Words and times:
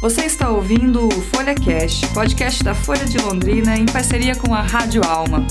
Você 0.00 0.24
está 0.24 0.48
ouvindo 0.48 1.08
o 1.08 1.10
Folha 1.10 1.54
Cash, 1.54 2.10
podcast 2.14 2.64
da 2.64 2.74
Folha 2.74 3.04
de 3.04 3.18
Londrina 3.18 3.76
em 3.76 3.84
parceria 3.84 4.34
com 4.34 4.54
a 4.54 4.62
Rádio 4.62 5.04
Alma. 5.04 5.46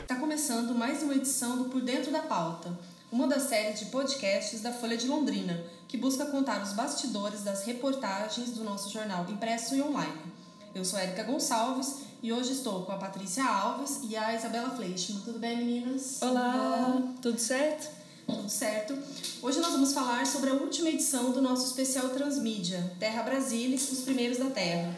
Está 0.00 0.14
começando 0.14 0.72
mais 0.72 1.02
uma 1.02 1.16
edição 1.16 1.58
do 1.58 1.64
Por 1.64 1.80
Dentro 1.80 2.12
da 2.12 2.20
Pauta, 2.20 2.70
uma 3.10 3.26
das 3.26 3.42
séries 3.42 3.80
de 3.80 3.86
podcasts 3.86 4.62
da 4.62 4.70
Folha 4.70 4.96
de 4.96 5.08
Londrina, 5.08 5.64
que 5.88 5.96
busca 5.96 6.26
contar 6.26 6.62
os 6.62 6.72
bastidores 6.74 7.42
das 7.42 7.64
reportagens 7.64 8.50
do 8.50 8.62
nosso 8.62 8.88
jornal 8.88 9.26
impresso 9.28 9.74
e 9.74 9.82
online. 9.82 10.22
Eu 10.72 10.84
sou 10.84 10.96
Érica 10.96 11.24
Gonçalves 11.24 12.02
e 12.22 12.32
hoje 12.32 12.52
estou 12.52 12.82
com 12.82 12.92
a 12.92 12.96
Patrícia 12.96 13.44
Alves 13.44 14.02
e 14.08 14.16
a 14.16 14.32
Isabela 14.32 14.70
Fleischmann. 14.70 15.22
Tudo 15.24 15.40
bem, 15.40 15.56
meninas? 15.56 16.22
Olá, 16.22 17.02
tudo 17.20 17.36
certo? 17.36 18.03
Tudo 18.26 18.48
certo. 18.48 18.96
Hoje 19.42 19.60
nós 19.60 19.72
vamos 19.72 19.92
falar 19.92 20.26
sobre 20.26 20.50
a 20.50 20.54
última 20.54 20.88
edição 20.88 21.30
do 21.30 21.42
nosso 21.42 21.66
especial 21.66 22.08
Transmídia, 22.08 22.92
Terra 22.98 23.22
Brasília, 23.22 23.76
os 23.76 24.00
primeiros 24.00 24.38
da 24.38 24.46
Terra. 24.46 24.96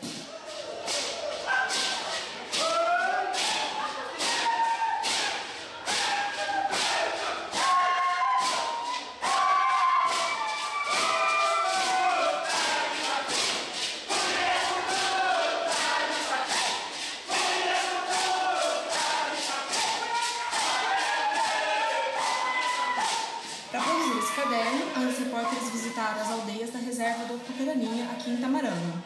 Tamarama. 28.46 29.02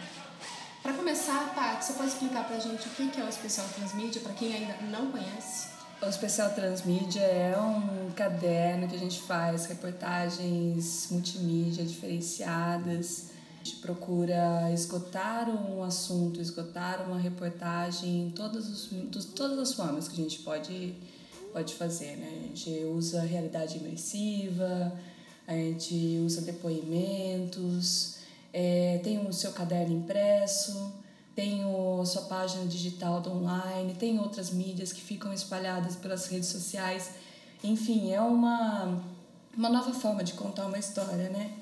Para 0.82 0.92
começar, 0.92 1.54
Paty, 1.54 1.82
você 1.82 1.94
pode 1.94 2.10
explicar 2.10 2.46
para 2.46 2.56
a 2.56 2.60
gente 2.60 2.86
o 2.86 2.90
que 2.90 3.18
é 3.18 3.24
o 3.24 3.28
Especial 3.28 3.66
Transmídia, 3.74 4.20
para 4.20 4.34
quem 4.34 4.54
ainda 4.54 4.74
não 4.90 5.10
conhece? 5.10 5.68
O 6.02 6.06
Especial 6.06 6.50
Transmídia 6.50 7.22
é 7.22 7.58
um 7.58 8.10
caderno 8.10 8.86
que 8.86 8.96
a 8.96 8.98
gente 8.98 9.18
faz 9.22 9.64
reportagens 9.64 11.08
multimídia 11.10 11.86
diferenciadas. 11.86 13.30
A 13.58 13.64
gente 13.64 13.78
procura 13.78 14.70
esgotar 14.74 15.48
um 15.48 15.82
assunto, 15.82 16.38
esgotar 16.38 17.08
uma 17.08 17.18
reportagem 17.18 18.26
em 18.26 18.30
todas, 18.32 18.90
todas 19.34 19.58
as 19.58 19.72
formas 19.72 20.06
que 20.06 20.20
a 20.20 20.22
gente 20.22 20.40
pode, 20.40 20.94
pode 21.50 21.74
fazer. 21.76 22.16
Né? 22.16 22.28
A 22.28 22.46
gente 22.48 22.84
usa 22.94 23.22
realidade 23.22 23.78
imersiva, 23.78 24.92
a 25.48 25.54
gente 25.54 26.20
usa 26.26 26.42
depoimentos, 26.42 28.19
é, 28.52 29.00
tem 29.02 29.26
o 29.26 29.32
seu 29.32 29.52
caderno 29.52 29.96
impresso, 29.96 30.92
tem 31.34 31.64
o, 31.64 32.04
sua 32.04 32.22
página 32.22 32.66
digital 32.66 33.22
online, 33.26 33.94
tem 33.94 34.18
outras 34.18 34.50
mídias 34.50 34.92
que 34.92 35.00
ficam 35.00 35.32
espalhadas 35.32 35.96
pelas 35.96 36.26
redes 36.26 36.48
sociais. 36.48 37.10
Enfim, 37.62 38.12
é 38.12 38.20
uma, 38.20 39.02
uma 39.56 39.68
nova 39.68 39.92
forma 39.92 40.24
de 40.24 40.32
contar 40.32 40.66
uma 40.66 40.78
história, 40.78 41.28
né? 41.30 41.52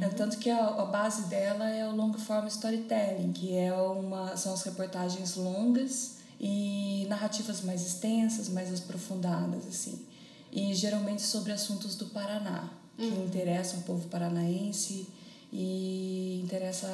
É, 0.00 0.08
tanto 0.08 0.38
que 0.38 0.48
a, 0.48 0.66
a 0.66 0.86
base 0.86 1.28
dela 1.28 1.68
é 1.68 1.86
o 1.86 1.94
long 1.94 2.12
form 2.14 2.46
storytelling, 2.46 3.32
que 3.32 3.54
é 3.54 3.72
uma, 3.72 4.36
são 4.36 4.54
as 4.54 4.62
reportagens 4.62 5.36
longas 5.36 6.16
e 6.40 7.04
narrativas 7.08 7.60
mais 7.60 7.86
extensas, 7.86 8.48
mais 8.48 8.72
aprofundadas, 8.72 9.66
assim. 9.66 10.06
E 10.50 10.74
geralmente 10.74 11.22
sobre 11.22 11.52
assuntos 11.52 11.94
do 11.94 12.06
Paraná, 12.06 12.70
que 12.96 13.04
interessam 13.04 13.80
o 13.80 13.82
povo 13.82 14.08
paranaense 14.08 15.06
e 15.52 16.40
interessa 16.44 16.86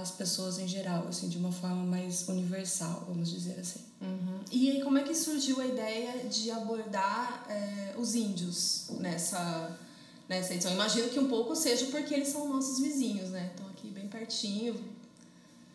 as 0.00 0.10
pessoas 0.10 0.58
em 0.58 0.66
geral, 0.66 1.06
assim, 1.08 1.28
de 1.28 1.36
uma 1.36 1.52
forma 1.52 1.84
mais 1.84 2.26
universal, 2.28 3.04
vamos 3.06 3.30
dizer 3.30 3.58
assim. 3.60 3.80
E 4.50 4.70
aí, 4.70 4.82
como 4.82 4.96
é 4.96 5.02
que 5.02 5.14
surgiu 5.14 5.60
a 5.60 5.66
ideia 5.66 6.24
de 6.28 6.50
abordar 6.50 7.44
eh, 7.50 7.94
os 7.98 8.14
índios 8.14 8.86
nessa, 8.98 9.76
nessa 10.28 10.54
edição? 10.54 10.72
Imagino 10.72 11.10
que 11.10 11.18
um 11.18 11.28
pouco 11.28 11.54
seja 11.54 11.86
porque 11.86 12.14
eles 12.14 12.28
são 12.28 12.48
nossos 12.48 12.80
vizinhos, 12.80 13.30
né? 13.30 13.50
Estão 13.50 13.68
aqui 13.68 13.88
bem 13.88 14.08
pertinho. 14.08 14.74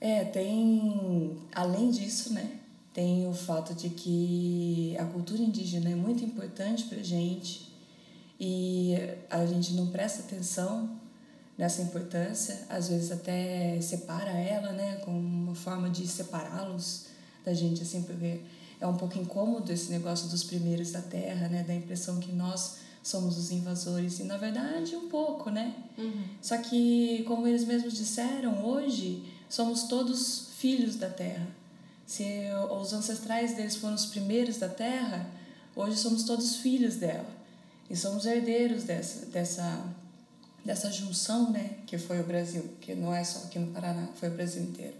É, 0.01 0.25
tem, 0.25 1.37
além 1.53 1.91
disso, 1.91 2.33
né, 2.33 2.59
tem 2.93 3.27
o 3.27 3.33
fato 3.33 3.73
de 3.73 3.89
que 3.89 4.97
a 4.99 5.05
cultura 5.05 5.41
indígena 5.41 5.89
é 5.89 5.95
muito 5.95 6.25
importante 6.25 6.83
pra 6.85 7.01
gente 7.01 7.71
e 8.39 8.95
a 9.29 9.45
gente 9.45 9.73
não 9.73 9.87
presta 9.87 10.21
atenção 10.23 10.99
nessa 11.57 11.81
importância, 11.81 12.65
às 12.69 12.89
vezes 12.89 13.11
até 13.11 13.79
separa 13.81 14.31
ela, 14.31 14.71
né, 14.71 14.97
como 15.05 15.17
uma 15.17 15.55
forma 15.55 15.89
de 15.89 16.07
separá-los 16.07 17.05
da 17.45 17.53
gente, 17.53 17.81
assim, 17.83 18.01
porque 18.03 18.39
é 18.79 18.87
um 18.87 18.97
pouco 18.97 19.17
incômodo 19.17 19.71
esse 19.71 19.91
negócio 19.91 20.27
dos 20.29 20.43
primeiros 20.43 20.91
da 20.91 21.01
terra, 21.01 21.47
né, 21.47 21.63
da 21.63 21.73
impressão 21.73 22.19
que 22.19 22.31
nós 22.31 22.77
somos 23.03 23.37
os 23.37 23.51
invasores 23.51 24.19
e 24.19 24.23
na 24.23 24.37
verdade 24.37 24.95
um 24.95 25.09
pouco, 25.09 25.49
né? 25.49 25.75
Só 26.41 26.57
que, 26.57 27.23
como 27.27 27.45
eles 27.45 27.65
mesmos 27.65 27.93
disseram, 27.93 28.65
hoje 28.65 29.23
somos 29.49 29.83
todos 29.83 30.47
filhos 30.57 30.95
da 30.95 31.09
terra. 31.09 31.45
Se 32.07 32.23
os 32.71 32.93
ancestrais 32.93 33.55
deles 33.55 33.75
foram 33.75 33.95
os 33.95 34.05
primeiros 34.05 34.57
da 34.57 34.69
terra, 34.69 35.29
hoje 35.75 35.97
somos 35.97 36.23
todos 36.23 36.55
filhos 36.57 36.95
dela. 36.95 37.29
E 37.89 37.95
somos 37.95 38.25
herdeiros 38.25 38.83
dessa, 38.83 39.25
dessa, 39.25 39.85
dessa 40.63 40.91
junção, 40.91 41.51
né? 41.51 41.77
Que 41.85 41.97
foi 41.97 42.19
o 42.19 42.23
Brasil, 42.23 42.63
que 42.81 42.95
não 42.95 43.13
é 43.13 43.23
só 43.23 43.45
aqui 43.45 43.59
no 43.59 43.71
Paraná, 43.71 44.07
foi 44.15 44.29
o 44.29 44.33
Brasil 44.33 44.63
inteiro. 44.63 44.95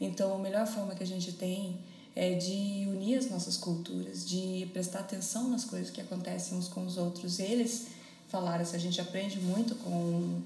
Então, 0.00 0.34
a 0.34 0.38
melhor 0.38 0.66
forma 0.66 0.94
que 0.94 1.02
a 1.02 1.06
gente 1.06 1.32
tem 1.32 1.78
é 2.16 2.34
de 2.34 2.86
unir 2.88 3.18
as 3.18 3.30
nossas 3.30 3.56
culturas, 3.56 4.26
de 4.28 4.68
prestar 4.72 5.00
atenção 5.00 5.48
nas 5.48 5.64
coisas 5.64 5.90
que 5.90 6.00
acontecem 6.00 6.56
uns 6.56 6.68
com 6.68 6.84
os 6.84 6.96
outros. 6.96 7.38
Eles 7.38 7.88
falaram 8.28 8.62
assim, 8.62 8.76
a 8.76 8.80
gente 8.80 9.00
aprende 9.00 9.38
muito 9.38 9.74
com, 9.76 10.42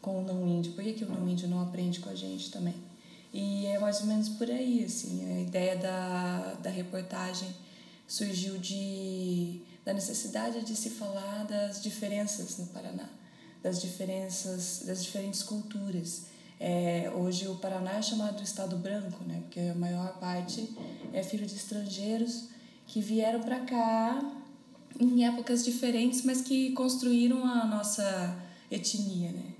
com 0.00 0.20
o 0.20 0.22
não 0.22 0.46
índio, 0.46 0.72
por 0.72 0.82
que, 0.82 0.92
que 0.92 1.04
o 1.04 1.08
não 1.08 1.28
índio 1.28 1.48
não 1.48 1.62
aprende 1.62 2.00
com 2.00 2.10
a 2.10 2.14
gente 2.14 2.50
também? 2.50 2.74
E 3.32 3.66
é 3.66 3.78
mais 3.78 4.00
ou 4.00 4.06
menos 4.06 4.28
por 4.28 4.50
aí, 4.50 4.84
assim, 4.84 5.36
a 5.36 5.40
ideia 5.40 5.76
da, 5.76 6.54
da 6.62 6.70
reportagem 6.70 7.48
surgiu 8.06 8.56
de, 8.56 9.60
da 9.84 9.92
necessidade 9.92 10.64
de 10.64 10.74
se 10.74 10.90
falar 10.90 11.44
das 11.44 11.82
diferenças 11.82 12.56
no 12.56 12.66
Paraná, 12.68 13.08
das 13.62 13.80
diferenças, 13.80 14.82
das 14.86 15.04
diferentes 15.04 15.42
culturas. 15.42 16.26
É, 16.60 17.10
hoje 17.14 17.46
o 17.46 17.56
Paraná 17.56 17.92
é 17.92 18.02
chamado 18.02 18.42
Estado 18.42 18.76
Branco, 18.76 19.22
né? 19.24 19.40
Porque 19.42 19.60
a 19.60 19.74
maior 19.74 20.18
parte 20.18 20.76
é 21.12 21.22
filho 21.22 21.46
de 21.46 21.54
estrangeiros 21.54 22.48
que 22.86 23.00
vieram 23.00 23.40
para 23.40 23.60
cá 23.60 24.20
em 24.98 25.24
épocas 25.24 25.64
diferentes, 25.64 26.24
mas 26.24 26.40
que 26.40 26.72
construíram 26.72 27.44
a 27.44 27.64
nossa 27.66 28.36
etnia, 28.70 29.30
né? 29.30 29.52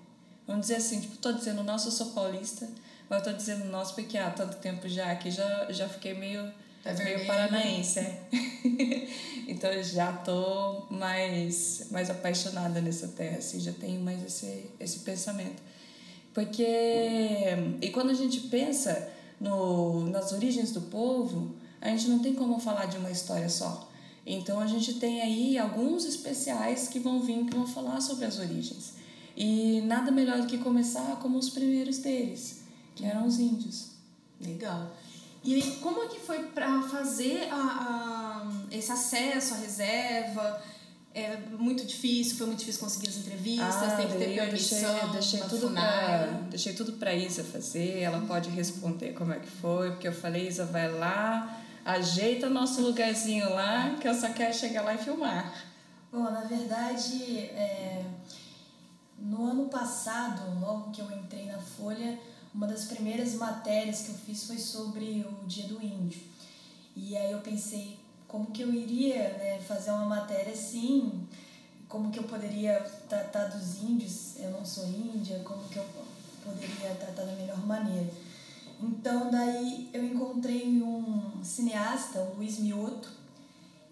Vamos 0.47 0.63
dizer 0.63 0.77
assim, 0.77 1.01
tipo, 1.01 1.17
tô 1.19 1.33
dizendo 1.33 1.63
nosso, 1.63 1.89
eu 1.89 1.93
sou 1.93 2.07
paulista, 2.09 2.67
mas 3.09 3.23
tô 3.23 3.33
dizendo 3.33 3.67
nosso 3.67 3.95
porque 3.95 4.17
há 4.17 4.31
tanto 4.31 4.57
tempo 4.57 4.89
já 4.89 5.15
que 5.15 5.31
já, 5.31 5.71
já 5.71 5.89
fiquei 5.89 6.15
meio, 6.15 6.51
Meio 6.93 7.19
vermelho. 7.19 7.27
paranaense, 7.27 7.99
é. 7.99 8.23
então 9.47 9.71
eu 9.71 9.83
já 9.83 10.13
tô 10.13 10.87
mais, 10.91 11.89
mais 11.91 12.11
apaixonada 12.11 12.81
nessa 12.81 13.09
terra, 13.09 13.39
assim, 13.39 13.61
já 13.61 13.73
tenho 13.73 14.01
mais 14.01 14.23
esse, 14.25 14.71
esse 14.79 15.01
pensamento. 15.01 15.63
Porque, 16.33 16.67
e 17.81 17.91
quando 17.91 18.11
a 18.11 18.15
gente 18.15 18.41
pensa 18.43 19.09
no, 19.41 20.09
nas 20.11 20.33
origens 20.33 20.73
do 20.73 20.83
povo, 20.83 21.55
a 21.81 21.89
gente 21.89 22.09
não 22.09 22.21
tem 22.21 22.35
como 22.35 22.59
falar 22.59 22.87
de 22.87 22.97
uma 22.97 23.11
história 23.11 23.49
só. 23.49 23.89
Então 24.27 24.61
a 24.61 24.67
gente 24.67 24.95
tem 24.95 25.21
aí 25.21 25.59
alguns 25.59 26.05
especiais 26.05 26.89
que 26.89 26.99
vão 26.99 27.21
vir 27.21 27.47
que 27.47 27.57
vão 27.57 27.67
falar 27.67 28.01
sobre 28.01 28.27
as 28.27 28.39
origens. 28.39 28.95
E 29.37 29.81
nada 29.83 30.11
melhor 30.11 30.41
do 30.41 30.47
que 30.47 30.59
começar 30.59 31.17
como 31.17 31.39
os 31.39 31.49
primeiros 31.49 31.99
deles, 31.99 32.63
que 32.95 33.05
eram 33.05 33.27
os 33.27 33.39
índios. 33.39 33.93
Legal. 34.41 34.91
E 35.45 35.55
aí, 35.55 35.79
como 35.83 36.03
é 36.03 36.07
que 36.09 36.19
foi 36.21 36.45
para 36.47 36.83
fazer 36.83 37.49
a, 37.51 37.57
a- 37.57 38.53
esse 38.71 38.91
acesso 38.93 39.55
à 39.55 39.57
reserva? 39.59 40.63
É 41.15 41.37
muito 41.59 41.85
difícil, 41.85 42.37
foi 42.37 42.47
muito 42.47 42.61
difícil 42.61 42.81
conseguir 42.81 43.09
as 43.09 43.17
entrevistas, 43.17 43.93
tem 43.97 44.07
que 44.09 44.19
ter 44.19 44.39
Ah, 44.41 44.45
eu 44.45 44.51
deixei, 44.51 44.79
permissão 44.79 45.11
deixei 45.11 45.41
da 45.41 45.47
tudo 45.49 45.71
pra, 45.71 46.27
deixei 46.51 46.73
tudo 46.75 46.93
pra 46.93 47.15
Isa 47.15 47.43
fazer, 47.43 47.99
ela 48.01 48.21
pode 48.27 48.51
responder 48.51 49.15
como 49.15 49.33
é 49.33 49.39
que 49.41 49.49
foi, 49.49 49.91
porque 49.93 50.07
eu 50.07 50.13
falei, 50.13 50.47
Isa, 50.47 50.65
vai 50.67 50.89
lá, 50.93 51.61
ajeita 51.85 52.49
nosso 52.49 52.83
lugarzinho 52.83 53.49
lá, 53.53 53.97
que 54.01 54.07
eu 54.07 54.15
só 54.15 54.29
quero 54.33 54.55
chegar 54.55 54.83
lá 54.83 54.95
e 54.95 54.99
filmar. 54.99 55.53
Bom, 56.13 56.25
na 56.31 56.43
verdade, 56.43 57.39
é, 57.39 58.05
no 59.19 59.45
ano 59.51 59.65
passado, 59.69 60.43
logo 60.61 60.91
que 60.93 61.01
eu 61.01 61.11
entrei 61.11 61.47
na 61.47 61.59
Folha, 61.59 62.17
uma 62.55 62.67
das 62.67 62.87
primeiras 62.87 63.35
matérias 63.35 64.03
que 64.03 64.11
eu 64.11 64.15
fiz 64.15 64.45
foi 64.45 64.59
sobre 64.59 65.27
o 65.29 65.47
Dia 65.47 65.67
do 65.69 65.83
Índio. 65.83 66.21
E 66.97 67.17
aí 67.17 67.33
eu 67.33 67.41
pensei 67.41 67.99
como 68.27 68.47
que 68.47 68.63
eu 68.63 68.73
iria 68.73 69.35
né, 69.39 69.61
fazer 69.61 69.91
uma 69.91 70.05
matéria 70.05 70.53
assim, 70.53 71.27
como 71.89 72.11
que 72.11 72.19
eu 72.19 72.25
poderia 72.25 72.81
tratar 73.09 73.47
dos 73.47 73.83
índios, 73.83 74.37
eu 74.39 74.51
não 74.51 74.65
sou 74.65 74.87
índia, 74.87 75.41
como 75.45 75.67
que 75.69 75.79
eu 75.79 75.87
poderia 76.45 76.95
tratar 76.95 77.23
da 77.23 77.33
melhor 77.33 77.65
maneira. 77.67 78.11
Então, 78.81 79.31
daí 79.31 79.89
eu 79.93 80.05
encontrei 80.05 80.83
um 80.83 81.43
cineasta, 81.43 82.21
o 82.21 82.37
Luiz 82.37 82.59
Mioto, 82.59 83.11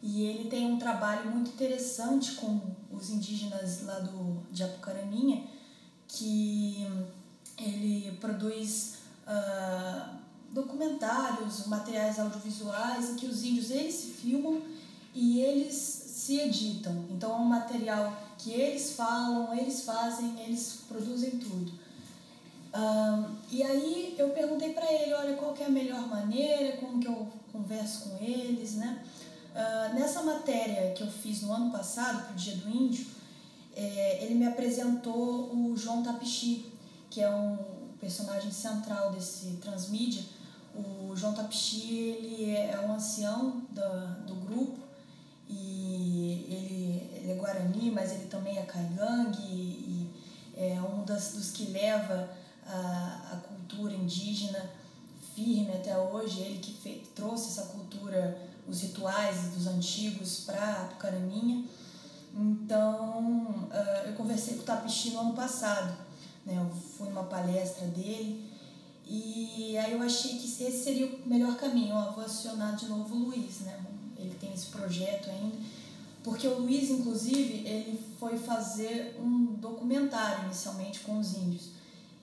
e 0.03 0.23
ele 0.23 0.49
tem 0.49 0.67
um 0.67 0.79
trabalho 0.79 1.31
muito 1.31 1.51
interessante 1.51 2.33
com 2.33 2.61
os 2.93 3.11
indígenas 3.11 3.83
lá 3.83 3.99
do, 3.99 4.43
de 4.53 4.63
Apucaraninha, 4.63 5.45
que 6.07 6.87
ele 7.59 8.17
produz 8.21 8.97
uh, 9.27 10.17
documentários, 10.51 11.67
materiais 11.67 12.19
audiovisuais, 12.19 13.11
em 13.11 13.17
que 13.17 13.27
os 13.27 13.45
índios 13.45 13.71
eles 13.71 13.95
se 13.95 14.11
filmam 14.13 14.63
e 15.15 15.41
eles 15.41 15.75
se 15.75 16.41
editam. 16.41 17.05
Então 17.11 17.33
é 17.33 17.37
um 17.37 17.45
material 17.45 18.13
que 18.39 18.53
eles 18.53 18.93
falam, 18.93 19.57
eles 19.57 19.85
fazem, 19.85 20.39
eles 20.41 20.81
produzem 20.89 21.33
tudo. 21.33 21.73
Uh, 22.75 23.31
e 23.51 23.63
aí 23.63 24.15
eu 24.19 24.31
perguntei 24.31 24.75
para 24.75 24.93
ele, 24.93 25.15
olha, 25.15 25.37
qual 25.37 25.55
que 25.55 25.63
é 25.63 25.67
a 25.67 25.71
melhor 25.71 26.07
maneira, 26.09 26.77
como 26.77 27.01
que 27.01 27.09
eu 27.09 27.29
converso 27.51 28.11
com 28.11 28.23
eles, 28.23 28.75
né? 28.75 29.03
Uh, 29.55 29.95
nessa 29.95 30.23
matéria 30.23 30.93
que 30.93 31.03
eu 31.03 31.11
fiz 31.11 31.41
no 31.41 31.53
ano 31.53 31.71
passado, 31.71 32.25
para 32.25 32.33
o 32.33 32.37
Dia 32.37 32.57
do 32.57 32.69
Índio, 32.69 33.07
é, 33.75 34.25
ele 34.25 34.35
me 34.35 34.47
apresentou 34.47 35.51
o 35.55 35.75
João 35.77 36.03
Tapixi, 36.03 36.67
que 37.17 37.23
é 37.23 37.31
um 37.31 37.57
personagem 37.99 38.53
central 38.53 39.11
desse 39.11 39.53
transmídia. 39.57 40.23
O 40.75 41.17
João 41.17 41.33
Tapixi 41.33 41.91
ele 41.91 42.51
é 42.55 42.79
um 42.87 42.93
ancião 42.93 43.63
do, 43.71 44.27
do 44.27 44.35
grupo 44.35 44.79
e 45.49 46.45
ele, 46.47 47.11
ele 47.17 47.33
é 47.33 47.35
Guarani, 47.37 47.91
mas 47.91 48.13
ele 48.13 48.27
também 48.27 48.59
é 48.59 48.63
Caigangue 48.65 49.41
e, 49.41 50.13
e 50.55 50.63
é 50.63 50.79
um 50.83 51.07
das, 51.07 51.33
dos 51.33 51.53
que 51.53 51.71
leva 51.71 52.29
a, 52.67 53.31
a 53.33 53.37
cultura 53.49 53.95
indígena 53.95 54.71
firme 55.35 55.73
até 55.73 55.97
hoje, 55.97 56.43
ele 56.43 56.59
que 56.59 57.09
trouxe 57.15 57.49
essa 57.49 57.73
cultura 57.73 58.37
os 58.69 58.83
rituais 58.83 59.55
dos 59.55 59.67
antigos 59.67 60.41
para 60.41 60.83
Apucaraninha. 60.83 61.65
Então, 62.35 63.69
uh, 63.71 64.07
eu 64.07 64.13
conversei 64.13 64.57
com 64.57 64.61
o 64.61 64.67
Tapixi 64.67 65.13
no 65.13 65.21
ano 65.21 65.33
passado, 65.33 66.06
né? 66.47 66.57
eu 66.57 66.71
fui 66.97 67.09
numa 67.09 67.25
palestra 67.25 67.87
dele 67.89 68.51
e 69.05 69.77
aí 69.77 69.93
eu 69.93 70.03
achei 70.03 70.39
que 70.39 70.47
esse 70.47 70.85
seria 70.85 71.07
o 71.07 71.29
melhor 71.29 71.57
caminho. 71.57 71.95
Ó, 71.95 72.13
vou 72.13 72.25
acionar 72.25 72.75
de 72.77 72.87
novo 72.87 73.15
o 73.15 73.19
Luiz, 73.27 73.61
né? 73.61 73.79
ele 74.17 74.35
tem 74.41 74.53
esse 74.55 74.67
projeto 74.67 75.29
ainda, 75.29 75.57
porque 76.25 76.49
o 76.49 76.61
Luiz, 76.61 76.91
inclusive, 76.91 77.67
ele 77.67 78.01
foi 78.19 78.39
fazer 78.39 79.17
um 79.21 79.55
documentário 79.61 80.47
inicialmente 80.47 81.01
com 81.01 81.19
os 81.19 81.37
índios. 81.37 81.71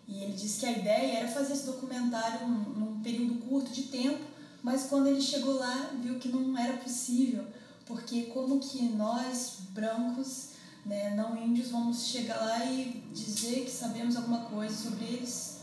E 0.07 0.23
ele 0.23 0.33
disse 0.33 0.59
que 0.59 0.65
a 0.65 0.71
ideia 0.71 1.19
era 1.19 1.27
fazer 1.27 1.53
esse 1.53 1.65
documentário 1.65 2.47
num, 2.47 2.63
num 2.73 3.01
período 3.01 3.35
curto 3.47 3.71
de 3.71 3.83
tempo 3.83 4.33
mas 4.63 4.85
quando 4.85 5.07
ele 5.07 5.21
chegou 5.21 5.55
lá, 5.55 5.91
viu 6.01 6.17
que 6.17 6.29
não 6.29 6.57
era 6.57 6.77
possível, 6.77 7.43
porque 7.85 8.23
como 8.27 8.59
que 8.59 8.81
nós, 8.83 9.57
brancos, 9.71 10.52
né, 10.85 11.13
não 11.15 11.37
índios, 11.37 11.71
vamos 11.71 12.07
chegar 12.07 12.37
lá 12.37 12.65
e 12.65 13.03
dizer 13.13 13.65
que 13.65 13.71
sabemos 13.71 14.15
alguma 14.15 14.41
coisa 14.41 14.75
sobre 14.75 15.05
eles, 15.05 15.59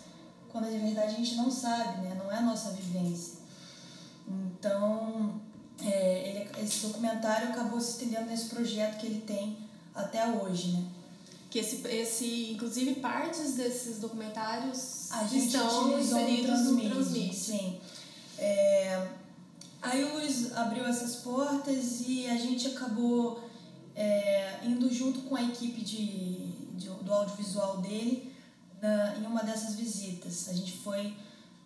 quando 0.50 0.70
de 0.70 0.78
verdade 0.78 1.14
a 1.14 1.16
gente 1.16 1.36
não 1.36 1.50
sabe, 1.50 2.02
né, 2.02 2.18
não 2.22 2.30
é 2.32 2.38
a 2.38 2.42
nossa 2.42 2.70
vivência. 2.70 3.40
Então, 4.28 5.40
é, 5.82 6.28
ele, 6.28 6.64
esse 6.64 6.86
documentário 6.86 7.48
acabou 7.48 7.80
se 7.80 7.92
estendendo 7.92 8.26
nesse 8.26 8.48
projeto 8.48 8.98
que 8.98 9.06
ele 9.06 9.20
tem 9.22 9.56
até 9.94 10.26
hoje, 10.26 10.72
né? 10.72 10.84
que 11.50 11.58
esse, 11.58 11.84
esse 11.88 12.52
inclusive 12.52 12.94
partes 12.96 13.54
desses 13.54 13.98
documentários 13.98 15.10
a 15.10 15.24
gente 15.24 15.46
estão 15.46 15.98
inseridos 15.98 16.60
no. 16.60 17.34
Sim. 17.34 17.80
É, 18.38 19.08
aí 19.82 20.04
o 20.04 20.14
Luiz 20.14 20.56
abriu 20.56 20.86
essas 20.86 21.16
portas 21.16 22.02
e 22.06 22.28
a 22.28 22.36
gente 22.36 22.68
acabou 22.68 23.42
é, 24.00 24.60
indo 24.64 24.92
junto 24.92 25.20
com 25.22 25.36
a 25.36 25.42
equipe 25.42 25.82
de, 25.82 26.46
de 26.74 26.88
do 26.88 27.12
audiovisual 27.12 27.78
dele 27.82 28.34
na, 28.80 29.16
em 29.16 29.26
uma 29.26 29.42
dessas 29.42 29.74
visitas. 29.74 30.48
A 30.48 30.54
gente 30.54 30.72
foi 30.78 31.14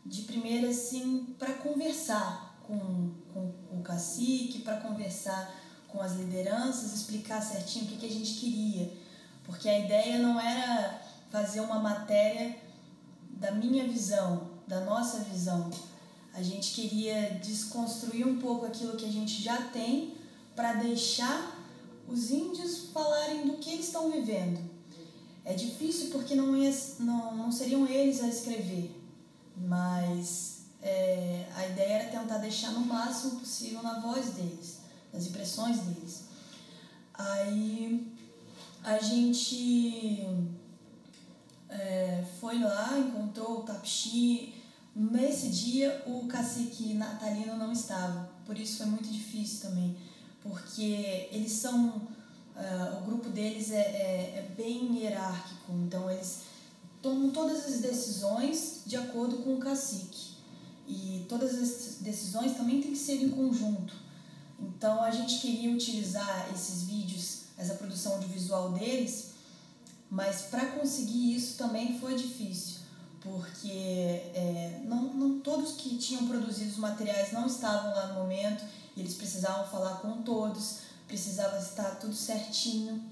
de 0.05 0.23
primeira 0.23 0.69
assim 0.69 1.35
para 1.39 1.53
conversar 1.55 2.59
com, 2.67 3.13
com 3.33 3.53
o 3.79 3.83
cacique, 3.83 4.63
para 4.63 4.79
conversar 4.81 5.55
com 5.87 6.01
as 6.01 6.15
lideranças, 6.15 6.93
explicar 6.93 7.41
certinho 7.41 7.85
o 7.85 7.89
que, 7.89 7.99
que 7.99 8.07
a 8.07 8.13
gente 8.13 8.35
queria. 8.35 8.93
Porque 9.45 9.69
a 9.69 9.79
ideia 9.79 10.19
não 10.19 10.41
era 10.41 11.01
fazer 11.31 11.61
uma 11.61 11.79
matéria 11.79 12.57
da 13.31 13.53
minha 13.53 13.87
visão, 13.87 14.51
da 14.67 14.81
nossa 14.81 15.21
visão, 15.21 15.71
a 16.33 16.43
gente 16.43 16.75
queria 16.75 17.39
desconstruir 17.41 18.27
um 18.27 18.41
pouco 18.41 18.67
aquilo 18.67 18.97
que 18.97 19.05
a 19.05 19.13
gente 19.13 19.41
já 19.41 19.57
tem 19.69 20.17
para 20.57 20.73
deixar 20.75 21.54
os 22.09 22.31
índios 22.31 22.91
falarem 22.93 23.47
do 23.47 23.59
que 23.59 23.71
eles 23.71 23.87
estão 23.87 24.11
vivendo. 24.11 24.59
É 25.45 25.55
difícil 25.55 26.11
porque 26.11 26.35
não, 26.35 26.57
ia, 26.57 26.75
não, 27.01 27.37
não 27.37 27.53
seriam 27.53 27.87
eles 27.87 28.23
a 28.23 28.29
escrever, 28.29 28.91
mas 29.57 30.63
é, 30.81 31.47
a 31.55 31.67
ideia 31.67 31.93
era 31.95 32.21
tentar 32.21 32.39
deixar 32.39 32.71
no 32.73 32.81
máximo 32.81 33.41
possível 33.41 33.83
na 33.83 34.01
voz 34.01 34.31
deles, 34.31 34.79
nas 35.13 35.27
impressões 35.27 35.81
deles. 35.81 36.25
Aí 37.13 38.13
a 38.83 38.99
gente 38.99 40.27
é, 41.69 42.25
foi 42.41 42.59
lá, 42.59 42.99
encontrou 42.99 43.61
o 43.61 43.63
Tapchi, 43.63 44.55
Nesse 44.97 45.49
dia, 45.49 46.05
o 46.07 46.29
cacique 46.29 46.95
natalino 46.95 47.57
não 47.57 47.73
estava, 47.73 48.31
por 48.47 48.57
isso 48.57 48.77
foi 48.77 48.87
muito 48.87 49.11
difícil 49.11 49.69
também, 49.69 49.97
porque 50.45 51.29
eles 51.33 51.53
são. 51.53 52.15
Uh, 52.55 52.99
o 52.99 53.05
grupo 53.05 53.31
deles 53.31 53.73
é, 53.73 53.81
é, 53.81 54.39
é, 54.39 54.55
bem 54.57 54.97
hierárquico, 54.97 55.73
então 55.73 56.09
eles 56.09 56.43
tomam 57.03 57.31
todas 57.31 57.67
as 57.67 57.81
decisões 57.81 58.83
de 58.87 58.97
acordo 58.97 59.39
com 59.39 59.55
o 59.55 59.59
cacique. 59.59 60.35
E 60.87 61.27
todas 61.29 61.53
as 61.55 61.97
decisões 62.03 62.57
também 62.57 62.81
têm 62.81 62.93
que 62.93 62.99
ser 62.99 63.15
em 63.15 63.31
conjunto. 63.31 63.95
Então 64.61 65.03
a 65.03 65.11
gente 65.11 65.41
queria 65.41 65.75
utilizar 65.75 66.49
esses 66.55 66.85
vídeos, 66.85 67.41
essa 67.59 67.75
produção 67.75 68.13
audiovisual 68.13 68.71
deles, 68.71 69.31
mas 70.09 70.43
para 70.43 70.67
conseguir 70.67 71.35
isso 71.35 71.59
também 71.59 71.99
foi 71.99 72.15
difícil 72.15 72.85
porque 73.25 73.71
é, 74.35 74.83
não, 74.85 75.15
não 75.15 75.41
todos 75.41 75.73
que 75.73 75.97
tinham 75.97 76.29
produzido 76.29 76.71
os 76.71 76.77
materiais 76.77 77.33
não 77.33 77.47
estavam 77.47 77.91
lá 77.95 78.09
no 78.09 78.21
momento 78.21 78.63
eles 78.97 79.15
precisavam 79.15 79.67
falar 79.67 79.97
com 79.97 80.23
todos, 80.23 80.81
precisava 81.07 81.59
estar 81.59 81.97
tudo 81.97 82.15
certinho. 82.15 83.03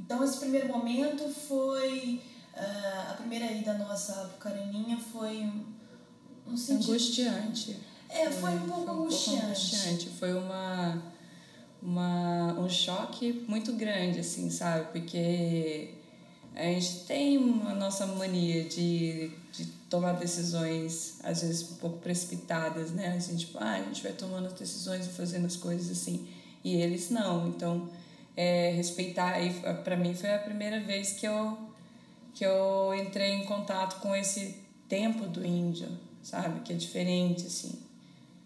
Então 0.00 0.22
esse 0.22 0.38
primeiro 0.38 0.68
momento 0.68 1.28
foi 1.28 2.22
uh, 2.54 3.10
a 3.10 3.14
primeira 3.14 3.50
ida 3.52 3.74
nossa 3.74 4.12
para 4.38 4.52
Caraninha 4.52 4.98
foi 4.98 5.38
um, 5.38 5.64
um 6.46 6.56
sentido 6.56 6.90
angustiante. 6.90 7.76
É, 8.08 8.30
foi, 8.30 8.54
um 8.54 8.68
pouco 8.68 8.84
foi 8.84 8.94
um 8.94 9.00
angustiante. 9.02 9.34
Pouco 9.34 9.46
angustiante. 9.46 10.08
Foi 10.10 10.34
uma 10.34 11.02
uma 11.80 12.54
um 12.54 12.68
choque 12.68 13.44
muito 13.46 13.72
grande 13.74 14.20
assim, 14.20 14.50
sabe? 14.50 14.92
Porque 14.92 15.94
a 16.54 16.64
gente 16.64 17.04
tem 17.04 17.62
a 17.66 17.74
nossa 17.74 18.06
mania 18.06 18.64
de, 18.64 19.30
de 19.52 19.64
tomar 19.88 20.12
decisões, 20.12 21.18
às 21.22 21.42
vezes, 21.42 21.70
um 21.70 21.76
pouco 21.76 21.98
precipitadas, 21.98 22.90
né? 22.90 23.08
A 23.08 23.18
gente, 23.18 23.46
tipo, 23.46 23.58
ah, 23.58 23.74
a 23.74 23.82
gente 23.82 24.02
vai 24.02 24.12
tomando 24.12 24.46
as 24.46 24.52
decisões 24.52 25.06
e 25.06 25.10
fazendo 25.10 25.46
as 25.46 25.56
coisas 25.56 25.90
assim. 25.90 26.28
E 26.62 26.76
eles 26.76 27.10
não. 27.10 27.48
Então, 27.48 27.88
é, 28.36 28.70
respeitar. 28.70 29.40
E 29.40 29.50
para 29.82 29.96
mim 29.96 30.14
foi 30.14 30.34
a 30.34 30.38
primeira 30.38 30.80
vez 30.80 31.12
que 31.12 31.26
eu, 31.26 31.58
que 32.34 32.44
eu 32.44 32.94
entrei 32.94 33.32
em 33.32 33.44
contato 33.44 34.00
com 34.00 34.14
esse 34.14 34.62
tempo 34.88 35.26
do 35.26 35.44
índio, 35.44 35.88
sabe? 36.22 36.60
Que 36.60 36.72
é 36.72 36.76
diferente, 36.76 37.46
assim. 37.46 37.78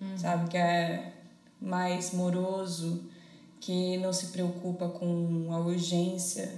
Uhum. 0.01 0.17
Sabe? 0.17 0.49
Que 0.49 0.57
é 0.57 1.13
mais 1.61 2.13
moroso, 2.13 3.05
que 3.61 3.97
não 3.99 4.13
se 4.13 4.29
preocupa 4.29 4.89
com 4.89 5.49
a 5.51 5.59
urgência 5.59 6.53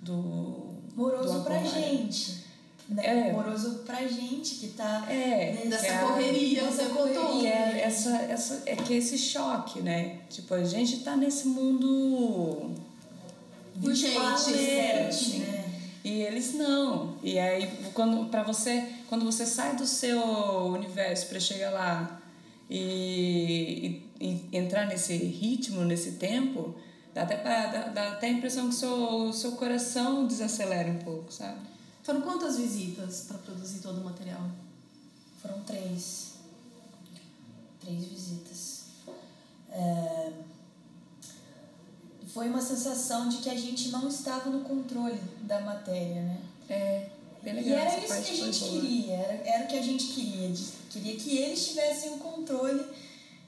do 0.00 0.74
moroso 0.94 1.42
pra 1.42 1.62
gente. 1.62 2.49
Né? 2.90 3.28
É. 3.28 3.32
Moroso 3.32 3.84
pra 3.86 4.06
gente 4.06 4.56
que 4.56 4.68
tá 4.68 5.06
é, 5.08 5.64
nessa 5.64 5.86
é 5.86 5.98
correria, 5.98 6.64
nessa 6.64 6.84
correria. 6.86 7.48
É, 7.48 7.82
essa, 7.84 8.16
essa, 8.22 8.62
é 8.66 8.74
que 8.74 8.94
é 8.94 8.96
esse 8.96 9.16
choque, 9.16 9.80
né? 9.80 10.18
Tipo, 10.28 10.54
a 10.54 10.64
gente 10.64 10.98
tá 10.98 11.16
nesse 11.16 11.46
mundo 11.46 12.72
urgente, 13.82 14.18
assim, 15.08 15.38
né? 15.38 15.64
E 16.02 16.22
eles 16.22 16.54
não. 16.54 17.16
E 17.22 17.38
aí 17.38 17.70
quando 17.94 18.28
para 18.28 18.42
você, 18.42 18.84
quando 19.08 19.24
você 19.24 19.46
sai 19.46 19.76
do 19.76 19.86
seu 19.86 20.20
universo 20.66 21.26
para 21.28 21.38
chegar 21.38 21.70
lá 21.70 22.20
e, 22.68 24.02
e, 24.20 24.48
e, 24.52 24.56
entrar 24.56 24.86
nesse 24.86 25.16
ritmo, 25.16 25.84
nesse 25.84 26.12
tempo, 26.12 26.74
Dá 27.12 27.22
até, 27.22 27.36
dá, 27.36 27.88
dá 27.88 28.08
até 28.12 28.28
a 28.28 28.30
impressão 28.30 28.68
que 28.68 28.74
o 28.74 28.78
seu, 28.78 29.32
seu 29.32 29.52
coração 29.52 30.26
desacelera 30.26 30.88
um 30.90 30.98
pouco, 30.98 31.32
sabe? 31.32 31.58
Foram 32.02 32.22
quantas 32.22 32.56
visitas 32.56 33.24
para 33.28 33.38
produzir 33.38 33.80
todo 33.80 34.00
o 34.00 34.04
material? 34.04 34.40
Foram 35.42 35.60
três. 35.62 36.30
Três 37.80 38.04
visitas. 38.04 38.80
É... 39.70 40.32
Foi 42.32 42.48
uma 42.48 42.60
sensação 42.62 43.28
de 43.28 43.38
que 43.38 43.50
a 43.50 43.56
gente 43.56 43.88
não 43.88 44.08
estava 44.08 44.50
no 44.50 44.60
controle 44.60 45.18
da 45.42 45.60
matéria, 45.60 46.22
né? 46.22 46.38
É, 46.68 47.06
bem 47.42 47.54
legal. 47.54 47.70
E 47.70 47.72
era 47.80 47.98
isso 47.98 48.06
que 48.22 48.30
a 48.30 48.36
gente 48.46 48.64
queria, 48.64 49.14
era, 49.16 49.32
era 49.48 49.64
o 49.64 49.66
que 49.68 49.78
a 49.78 49.82
gente 49.82 50.06
queria. 50.08 50.48
de- 50.48 50.80
Queria 50.90 51.16
que 51.16 51.36
eles 51.38 51.68
tivessem 51.68 52.14
o 52.14 52.18
controle 52.18 52.84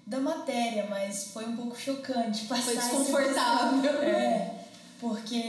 da 0.06 0.18
matéria, 0.20 0.86
mas 0.90 1.28
foi 1.28 1.44
um 1.46 1.56
pouco 1.56 1.78
chocante 1.78 2.44
passar 2.46 2.62
Foi 2.64 2.76
desconfortável. 2.76 3.78
impressão. 3.78 4.02
É, 4.02 4.61
porque 5.02 5.42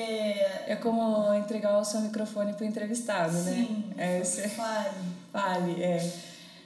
É 0.65 0.75
como 0.81 1.31
entregar 1.35 1.79
o 1.79 1.85
seu 1.85 2.01
microfone 2.01 2.53
pro 2.53 2.65
entrevistado, 2.65 3.33
né? 3.33 3.53
Sim, 3.53 3.93
É, 3.95 4.23
você 4.23 4.49
fale. 4.49 4.89
fale, 5.31 5.83
é. 5.83 6.13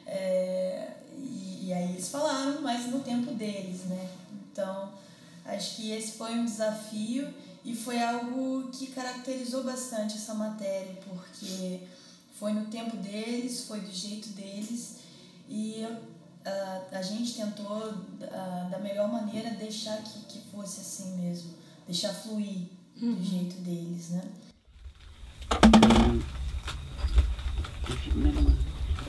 É, 0.06 0.91
e, 1.17 1.65
e 1.65 1.74
aí 1.74 1.91
eles 1.91 2.08
falaram, 2.08 2.62
mas 2.62 2.88
no 2.88 3.01
tempo 3.01 3.34
deles, 3.34 3.84
né? 3.84 4.10
Então, 4.50 4.94
acho 5.46 5.75
que 5.75 5.91
esse 5.91 6.13
foi 6.13 6.36
um 6.36 6.46
desafio 6.46 7.27
e 7.65 7.75
foi 7.75 8.01
algo 8.01 8.70
que 8.72 8.88
caracterizou 8.88 9.65
bastante 9.65 10.15
essa 10.15 10.34
matéria, 10.34 10.96
porque 11.06 11.82
foi 12.39 12.53
no 12.53 12.67
tempo 12.67 12.96
deles, 12.96 13.65
foi 13.65 13.82
do 13.82 13.91
jeito 13.91 14.29
deles 14.29 14.96
e 15.50 15.86
a, 16.94 17.01
gente 17.01 17.34
tentou 17.34 17.94
da 18.72 18.79
melhor 18.79 19.12
maneira 19.12 19.50
deixar 19.50 19.98
que, 19.98 20.20
que 20.22 20.39
fosse 20.50 20.79
assim 20.79 21.17
mesmo, 21.17 21.53
deixar 21.86 22.13
fluir 22.13 22.76
uhum. 23.01 23.16
do 23.16 23.24
jeito 23.24 23.56
deles, 23.62 24.10
né? 24.10 24.22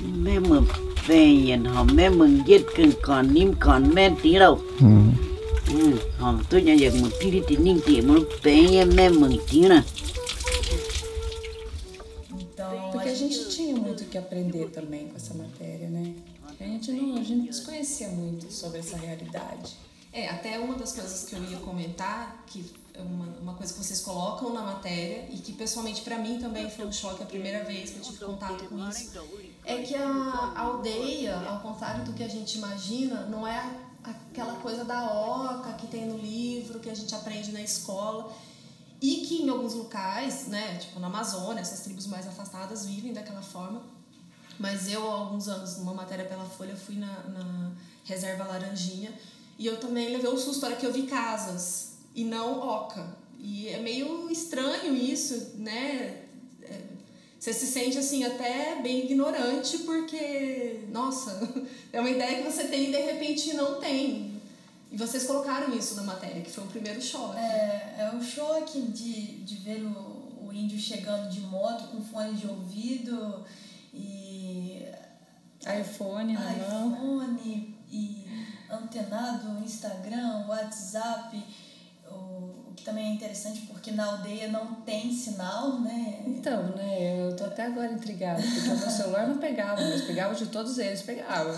Mesmo 0.01 0.67
bem, 1.07 1.57
mesmo 1.95 2.47
jeito 2.47 2.73
que 2.73 2.93
con 2.93 3.33
nim 3.33 3.55
con 3.55 3.95
men 3.95 4.17
tí 4.23 4.39
đâu. 4.39 4.59
Hòm 6.19 6.43
tôi 6.51 6.63
nhận 6.63 6.79
được 6.79 6.95
một 7.03 7.09
tí 7.21 7.41
tí 7.49 7.57
ninh 7.57 7.81
tí 7.87 8.01
một 8.01 8.23
bem 8.45 8.85
mesmo 8.97 9.29
tí. 9.49 9.61
Então, 12.31 12.91
Porque 12.93 13.11
a 13.11 13.15
gente 13.15 13.49
tinha 13.49 13.77
muito 13.77 14.05
que 14.05 14.19
aprender 14.19 14.69
também 14.71 15.09
com 15.09 15.17
essa 15.17 15.35
matéria, 15.35 15.89
né? 15.89 16.15
A 16.61 16.65
gente, 16.65 16.93
não, 16.93 17.17
a 17.21 17.23
gente 17.23 17.47
desconhecia 17.47 18.09
muito 18.09 18.53
sobre 18.53 18.81
essa 18.81 18.97
realidade. 18.97 19.77
É, 20.13 20.29
até 20.29 20.59
uma 20.59 20.75
das 20.75 20.93
coisas 20.93 21.25
que 21.25 21.37
eu 21.37 21.45
ia 21.45 21.59
comentar, 21.59 22.45
que 22.47 22.65
uma, 23.03 23.27
uma 23.41 23.55
coisa 23.55 23.73
que 23.73 23.79
vocês 23.79 24.01
colocam 24.01 24.53
na 24.53 24.63
matéria 24.63 25.29
e 25.31 25.39
que 25.39 25.53
pessoalmente 25.53 26.03
pra 26.03 26.19
mim 26.19 26.39
também 26.39 26.69
foi 26.71 26.87
um 26.87 26.93
choque 26.93 27.23
a 27.23 27.27
primeira 27.27 27.65
vez 27.65 27.91
que 27.91 27.99
eu 27.99 28.03
tive 28.03 28.25
contato 28.25 28.65
com 28.69 28.89
isso, 28.89 29.11
é 29.65 29.83
que 29.83 29.95
a, 29.95 30.53
aldeia, 30.57 31.37
ao 31.37 31.61
contrário 31.61 32.05
do 32.05 32.13
que 32.13 32.23
a 32.23 32.29
gente 32.29 32.59
imagina, 32.59 33.27
não 33.27 33.47
é 33.47 33.63
aquela 34.03 34.55
coisa 34.57 34.85
da 34.85 35.05
oca 35.05 35.73
que 35.75 35.87
tem 35.87 36.07
no 36.07 36.17
livro, 36.17 36.81
que 36.81 36.89
a 36.89 36.95
gente 36.95 37.15
aprende 37.15 37.53
na 37.53 37.61
escola. 37.61 38.33
E 39.01 39.27
que 39.27 39.43
em 39.43 39.49
alguns 39.49 39.75
locais, 39.75 40.49
né, 40.49 40.77
tipo 40.79 40.99
na 40.99 41.07
Amazônia, 41.07 41.61
essas 41.61 41.81
tribos 41.81 42.07
mais 42.07 42.27
afastadas 42.27 42.85
vivem 42.85 43.13
daquela 43.13 43.43
forma. 43.43 43.83
Mas 44.59 44.91
eu, 44.91 45.09
há 45.09 45.15
alguns 45.15 45.47
anos, 45.47 45.79
numa 45.79 45.95
matéria 45.95 46.25
pela 46.25 46.45
Folha, 46.45 46.75
fui 46.75 46.97
na, 46.97 47.23
na 47.29 47.71
reserva 48.05 48.43
Laranjinha 48.43 49.13
e 49.57 49.67
eu 49.67 49.79
também 49.79 50.11
levei 50.11 50.31
um 50.31 50.37
susto, 50.37 50.67
era 50.67 50.75
que 50.75 50.85
eu 50.85 50.93
vi 50.93 51.03
casas 51.03 51.88
e 52.19 52.25
não 52.25 52.59
oca. 52.59 53.17
E 53.39 53.69
é 53.69 53.79
meio 53.79 54.29
estranho 54.29 54.97
isso, 54.97 55.53
né? 55.59 56.25
É, 56.61 56.81
Você 57.39 57.53
se 57.53 57.67
sente 57.67 57.97
assim 57.97 58.25
até 58.25 58.81
bem 58.83 59.05
ignorante 59.05 59.79
porque, 59.79 60.81
nossa, 60.89 61.41
é 61.93 62.01
uma 62.01 62.11
ideia 62.11 62.43
que 62.43 62.51
você 62.51 62.65
tem 62.65 62.89
e 62.89 62.91
de 62.91 63.01
repente 63.01 63.55
não 63.55 63.79
tem. 63.79 64.33
E 64.91 64.97
vocês 64.97 65.25
colocaram 65.25 65.73
isso 65.77 65.95
na 65.95 66.03
matéria, 66.03 66.43
que 66.43 66.51
foi 66.51 66.65
o 66.65 66.69
primeiro 66.69 67.01
choque. 67.01 67.39
É, 67.39 67.97
é 67.99 68.13
um 68.13 68.21
choque 68.21 68.81
de, 68.81 69.45
de 69.45 69.55
ver 69.57 69.83
o, 69.85 70.49
o 70.49 70.53
índio 70.53 70.79
chegando 70.79 71.31
de 71.31 71.41
moto 71.43 71.89
com 71.93 72.03
fone 72.03 72.35
de 72.35 72.49
ouvido 72.49 73.45
e 73.95 74.83
iPhone 75.81 76.33
na 76.33 76.41
mão. 76.41 77.23
iPhone 77.23 77.77
e 77.93 78.27
antenado, 78.71 79.63
Instagram, 79.63 80.47
WhatsApp, 80.49 81.37
o, 81.37 81.39
o 81.39 81.68
também 82.89 83.11
é 83.11 83.15
interessante 83.15 83.61
porque 83.67 83.93
na 83.93 84.07
aldeia 84.07 84.49
não 84.49 84.77
tem 84.77 85.13
sinal, 85.13 85.79
né? 85.81 86.23
Então, 86.27 86.69
né, 86.69 87.21
eu 87.21 87.37
tô 87.37 87.45
até 87.45 87.67
agora 87.67 87.93
intrigada, 87.93 88.41
porque 88.41 88.61
o 88.61 88.79
meu 88.79 88.91
celular 88.91 89.29
não 89.29 89.37
pegava, 89.37 89.83
mas 89.83 90.03
pegava 90.03 90.35
de 90.35 90.47
todos 90.47 90.79
eles, 90.79 91.03
pegava. 91.03 91.55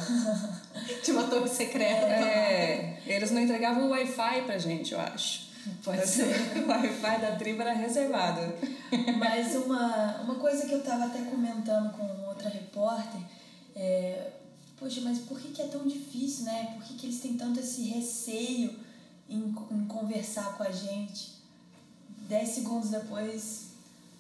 Tinha 1.05 1.17
uma 1.17 1.29
torre 1.29 1.49
secreta. 1.49 2.07
É, 2.07 3.01
eles 3.07 3.31
não 3.31 3.41
entregavam 3.41 3.87
o 3.87 3.91
Wi-Fi 3.91 4.43
pra 4.43 4.59
gente, 4.59 4.93
eu 4.93 5.01
acho. 5.01 5.49
Pode 5.85 6.05
ser. 6.07 6.35
O 6.65 6.69
Wi-Fi 6.69 7.21
da 7.21 7.37
tribo 7.37 7.63
era 7.63 7.73
reservado. 7.73 8.41
Mas 9.19 9.55
uma, 9.55 10.23
uma 10.23 10.35
coisa 10.35 10.67
que 10.67 10.73
eu 10.73 10.79
estava 10.79 11.05
até 11.05 11.21
comentando 11.23 11.93
com 11.93 12.27
outra 12.27 12.49
repórter 12.49 13.21
é, 13.77 14.31
poxa, 14.77 15.01
mas 15.03 15.19
por 15.21 15.39
que, 15.39 15.51
que 15.51 15.63
é 15.63 15.67
tão 15.67 15.87
difícil, 15.87 16.45
né? 16.47 16.75
Por 16.75 16.85
que, 16.85 16.95
que 16.95 17.07
eles 17.07 17.21
têm 17.21 17.35
tanto 17.35 17.61
esse 17.61 17.83
receio 17.83 18.90
em, 19.31 19.55
em 19.71 19.85
conversar 19.87 20.57
com 20.57 20.65
a 20.65 20.71
gente? 20.71 21.39
Dez 22.29 22.51
segundos 22.51 22.91
depois, 22.91 23.71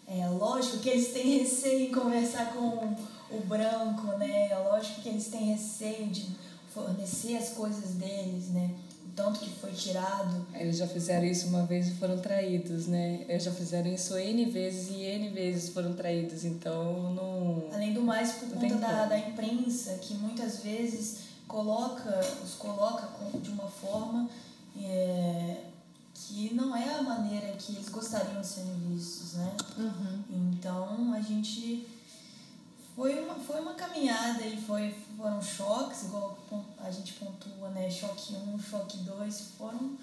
é 0.07 0.27
lógico 0.29 0.79
que 0.79 0.89
eles 0.89 1.13
têm 1.13 1.39
receio 1.39 1.89
em 1.89 1.93
conversar 1.93 2.53
com 2.53 2.97
o 3.31 3.41
branco, 3.47 4.07
né? 4.19 4.49
É 4.49 4.59
lógico 4.59 5.01
que 5.03 5.09
eles 5.09 5.29
têm 5.29 5.53
receio 5.53 6.09
de 6.09 6.27
fornecer 6.73 7.37
as 7.37 7.51
coisas 7.51 7.95
deles, 7.95 8.49
né? 8.49 8.75
O 9.05 9.13
tanto 9.15 9.41
que 9.41 9.51
foi 9.51 9.73
tirado. 9.73 10.47
Eles 10.55 10.79
já 10.79 10.87
fizeram 10.87 11.27
isso 11.27 11.49
uma 11.49 11.65
vez 11.65 11.89
e 11.89 11.93
foram 11.93 12.19
traídos, 12.19 12.87
né? 12.87 13.25
Eles 13.29 13.45
já 13.45 13.53
fizeram 13.53 13.93
isso 13.93 14.17
N 14.17 14.45
vezes 14.47 14.91
e 14.91 15.03
N 15.03 15.31
vezes 15.31 15.71
foram 15.71 15.93
traídos, 15.93 16.45
então 16.45 17.13
não. 17.15 17.65
Além 17.73 17.93
do 17.93 18.03
mais, 18.03 18.33
por 18.33 18.49
conta 18.49 18.75
da, 18.77 19.07
da 19.07 19.19
imprensa, 19.19 19.95
que 20.01 20.15
muitas 20.15 20.61
vezes 20.61 21.31
coloca, 21.47 22.21
os 22.45 22.55
coloca 22.55 23.09
de 23.41 23.51
uma 23.51 23.69
forma 23.69 24.29
é, 24.77 25.65
que 26.15 26.55
não 26.55 26.77
é 26.77 26.95
a 26.95 27.03
maneira 27.03 27.53
que 27.57 27.73
eles 27.73 27.89
gostariam 27.89 28.41
de 28.41 28.47
serem 28.47 28.79
vistos, 28.89 29.35
né? 29.35 29.57
Então 30.31 31.13
a 31.15 31.21
gente 31.21 31.87
foi 32.95 33.19
uma, 33.25 33.35
foi 33.35 33.61
uma 33.61 33.75
caminhada 33.75 34.45
e 34.45 34.61
foi, 34.61 34.95
foram 35.17 35.41
choques, 35.43 36.05
igual 36.05 36.39
a 36.79 36.91
gente 36.91 37.15
pontua, 37.15 37.71
né? 37.71 37.91
Choque 37.91 38.35
1, 38.35 38.59
choque 38.59 38.99
2, 38.99 39.41
foram, 39.57 39.97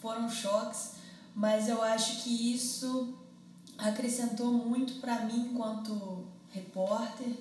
foram 0.00 0.28
choques, 0.28 0.92
mas 1.34 1.68
eu 1.68 1.80
acho 1.82 2.22
que 2.22 2.54
isso 2.54 3.14
acrescentou 3.78 4.52
muito 4.52 5.00
para 5.00 5.24
mim 5.24 5.50
enquanto 5.52 6.26
repórter, 6.52 7.32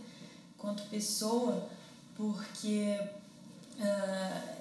enquanto 0.56 0.88
pessoa, 0.90 1.68
porque 2.16 3.00
eu 3.80 4.61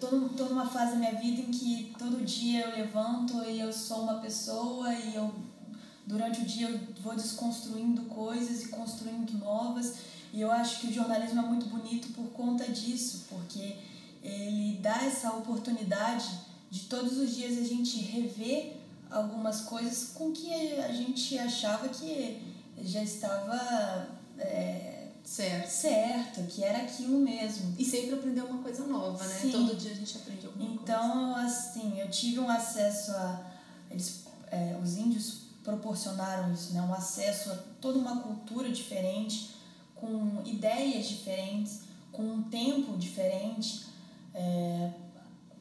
tô, 0.00 0.06
tô 0.28 0.44
numa 0.44 0.66
fase 0.66 0.92
da 0.92 0.98
minha 0.98 1.14
vida 1.14 1.40
em 1.42 1.50
que 1.50 1.94
todo 1.98 2.24
dia 2.24 2.66
eu 2.66 2.76
levanto 2.76 3.42
e 3.44 3.60
eu 3.60 3.72
sou 3.72 4.02
uma 4.02 4.14
pessoa 4.14 4.92
e 4.92 5.14
eu 5.14 5.34
durante 6.06 6.40
o 6.40 6.44
dia 6.44 6.68
eu 6.68 6.80
vou 7.02 7.14
desconstruindo 7.14 8.02
coisas 8.02 8.64
e 8.64 8.68
construindo 8.68 9.32
novas. 9.38 9.96
E 10.32 10.40
eu 10.40 10.50
acho 10.50 10.80
que 10.80 10.88
o 10.88 10.92
jornalismo 10.92 11.40
é 11.40 11.46
muito 11.46 11.66
bonito 11.66 12.08
por 12.12 12.26
conta 12.30 12.64
disso, 12.70 13.24
porque 13.28 13.76
ele 14.22 14.78
dá 14.82 15.04
essa 15.04 15.30
oportunidade 15.32 16.28
de 16.70 16.80
todos 16.80 17.16
os 17.16 17.34
dias 17.34 17.58
a 17.58 17.64
gente 17.64 17.98
rever 17.98 18.76
algumas 19.10 19.62
coisas 19.62 20.12
com 20.14 20.32
que 20.32 20.52
a 20.52 20.92
gente 20.92 21.38
achava 21.38 21.88
que 21.88 22.42
já 22.82 23.02
estava 23.02 24.08
é, 24.38 24.95
Certo. 25.26 25.68
certo, 25.68 26.42
que 26.44 26.62
era 26.62 26.78
aquilo 26.78 27.18
mesmo. 27.18 27.74
E 27.76 27.84
sempre 27.84 28.14
aprender 28.14 28.42
uma 28.42 28.62
coisa 28.62 28.86
nova, 28.86 29.24
né? 29.24 29.34
Sim. 29.34 29.50
Todo 29.50 29.74
dia 29.74 29.90
a 29.90 29.94
gente 29.94 30.16
aprende 30.16 30.46
alguma 30.46 30.68
coisa. 30.68 30.82
Então, 30.82 31.34
assim, 31.34 31.98
eu 31.98 32.08
tive 32.08 32.38
um 32.38 32.48
acesso 32.48 33.10
a. 33.10 33.44
Eles, 33.90 34.24
é, 34.52 34.78
os 34.80 34.96
índios 34.96 35.46
proporcionaram 35.64 36.52
isso, 36.54 36.72
né? 36.72 36.80
Um 36.80 36.94
acesso 36.94 37.50
a 37.50 37.56
toda 37.80 37.98
uma 37.98 38.20
cultura 38.20 38.70
diferente, 38.70 39.50
com 39.96 40.42
ideias 40.44 41.08
diferentes, 41.08 41.80
com 42.12 42.22
um 42.22 42.42
tempo 42.44 42.96
diferente, 42.96 43.84
é, 44.32 44.92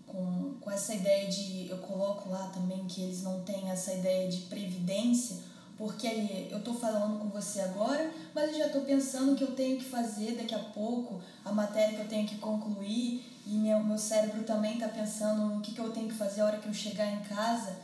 com, 0.05 0.57
com 0.62 0.69
essa 0.69 0.93
ideia 0.93 1.27
de. 1.27 1.69
Eu 1.69 1.79
coloco 1.79 2.29
lá 2.29 2.50
também 2.50 2.86
que 2.86 3.01
eles 3.01 3.24
não 3.24 3.41
têm 3.41 3.72
essa 3.72 3.91
ideia 3.93 4.29
de 4.29 4.41
previdência, 4.41 5.38
porque 5.77 6.48
eu 6.50 6.63
tô 6.63 6.74
falando 6.74 7.20
com 7.20 7.27
você 7.29 7.62
agora, 7.62 8.12
mas 8.34 8.51
eu 8.51 8.60
já 8.60 8.70
tô 8.70 8.82
pensando 8.82 9.34
o 9.34 9.36
que 9.36 9.44
eu 9.44 9.55
tenho 9.55 9.77
que 9.77 9.84
fazer 9.84 10.36
daqui 10.36 10.55
a 10.55 10.60
pouco, 10.60 11.22
a 11.44 11.51
matéria 11.51 11.96
que 11.96 12.01
eu 12.01 12.08
tenho 12.08 12.27
que 12.27 12.38
concluir, 12.38 13.25
e 13.46 13.51
meu, 13.51 13.84
meu 13.84 13.98
cérebro 13.98 14.44
também 14.44 14.77
tá 14.77 14.88
pensando 14.88 15.46
no 15.46 15.62
que, 15.62 15.74
que 15.74 15.79
eu 15.79 15.91
tenho 15.91 16.08
que 16.08 16.15
fazer 16.15 16.41
a 16.41 16.46
hora 16.46 16.58
que 16.58 16.67
eu 16.67 16.74
chegar 16.74 17.12
em 17.12 17.24
casa. 17.24 17.77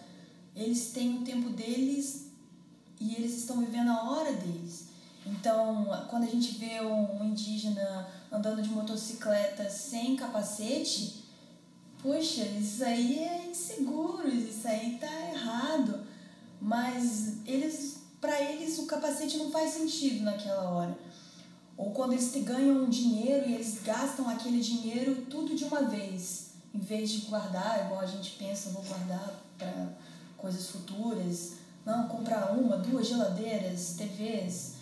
Eles 0.55 0.91
têm 0.91 1.17
o 1.17 1.23
tempo 1.23 1.49
deles 1.49 2.31
e 2.99 3.15
eles 3.15 3.37
estão 3.37 3.59
vivendo 3.59 3.89
a 3.89 4.09
hora 4.09 4.33
deles. 4.33 4.87
Então, 5.25 5.85
quando 6.09 6.23
a 6.23 6.27
gente 6.27 6.57
vê 6.57 6.81
um 6.81 7.23
indígena 7.23 8.07
andando 8.31 8.61
de 8.61 8.69
motocicleta 8.69 9.69
sem 9.69 10.15
capacete, 10.15 11.25
poxa, 12.01 12.43
isso 12.43 12.83
aí 12.83 13.19
é 13.19 13.47
inseguro, 13.49 14.27
isso 14.27 14.67
aí 14.67 14.97
tá 14.99 15.11
errado. 15.31 16.10
Mas 16.61 17.37
eles, 17.47 17.97
para 18.21 18.39
eles, 18.39 18.77
o 18.77 18.85
capacete 18.85 19.37
não 19.37 19.49
faz 19.49 19.71
sentido 19.71 20.23
naquela 20.23 20.69
hora. 20.69 20.97
Ou 21.75 21.89
quando 21.89 22.13
eles 22.13 22.31
ganham 22.43 22.87
dinheiro 22.87 23.49
e 23.49 23.55
eles 23.55 23.81
gastam 23.83 24.29
aquele 24.29 24.61
dinheiro 24.61 25.25
tudo 25.27 25.55
de 25.55 25.63
uma 25.63 25.81
vez, 25.81 26.51
em 26.75 26.79
vez 26.79 27.09
de 27.09 27.21
guardar, 27.21 27.85
igual 27.85 28.01
a 28.01 28.05
gente 28.05 28.31
pensa, 28.37 28.69
vou 28.69 28.83
guardar 28.83 29.41
para 29.57 29.89
coisas 30.37 30.67
futuras. 30.67 31.53
Não, 31.83 32.07
comprar 32.07 32.51
uma, 32.51 32.77
duas 32.77 33.07
geladeiras, 33.07 33.95
TVs, 33.97 34.73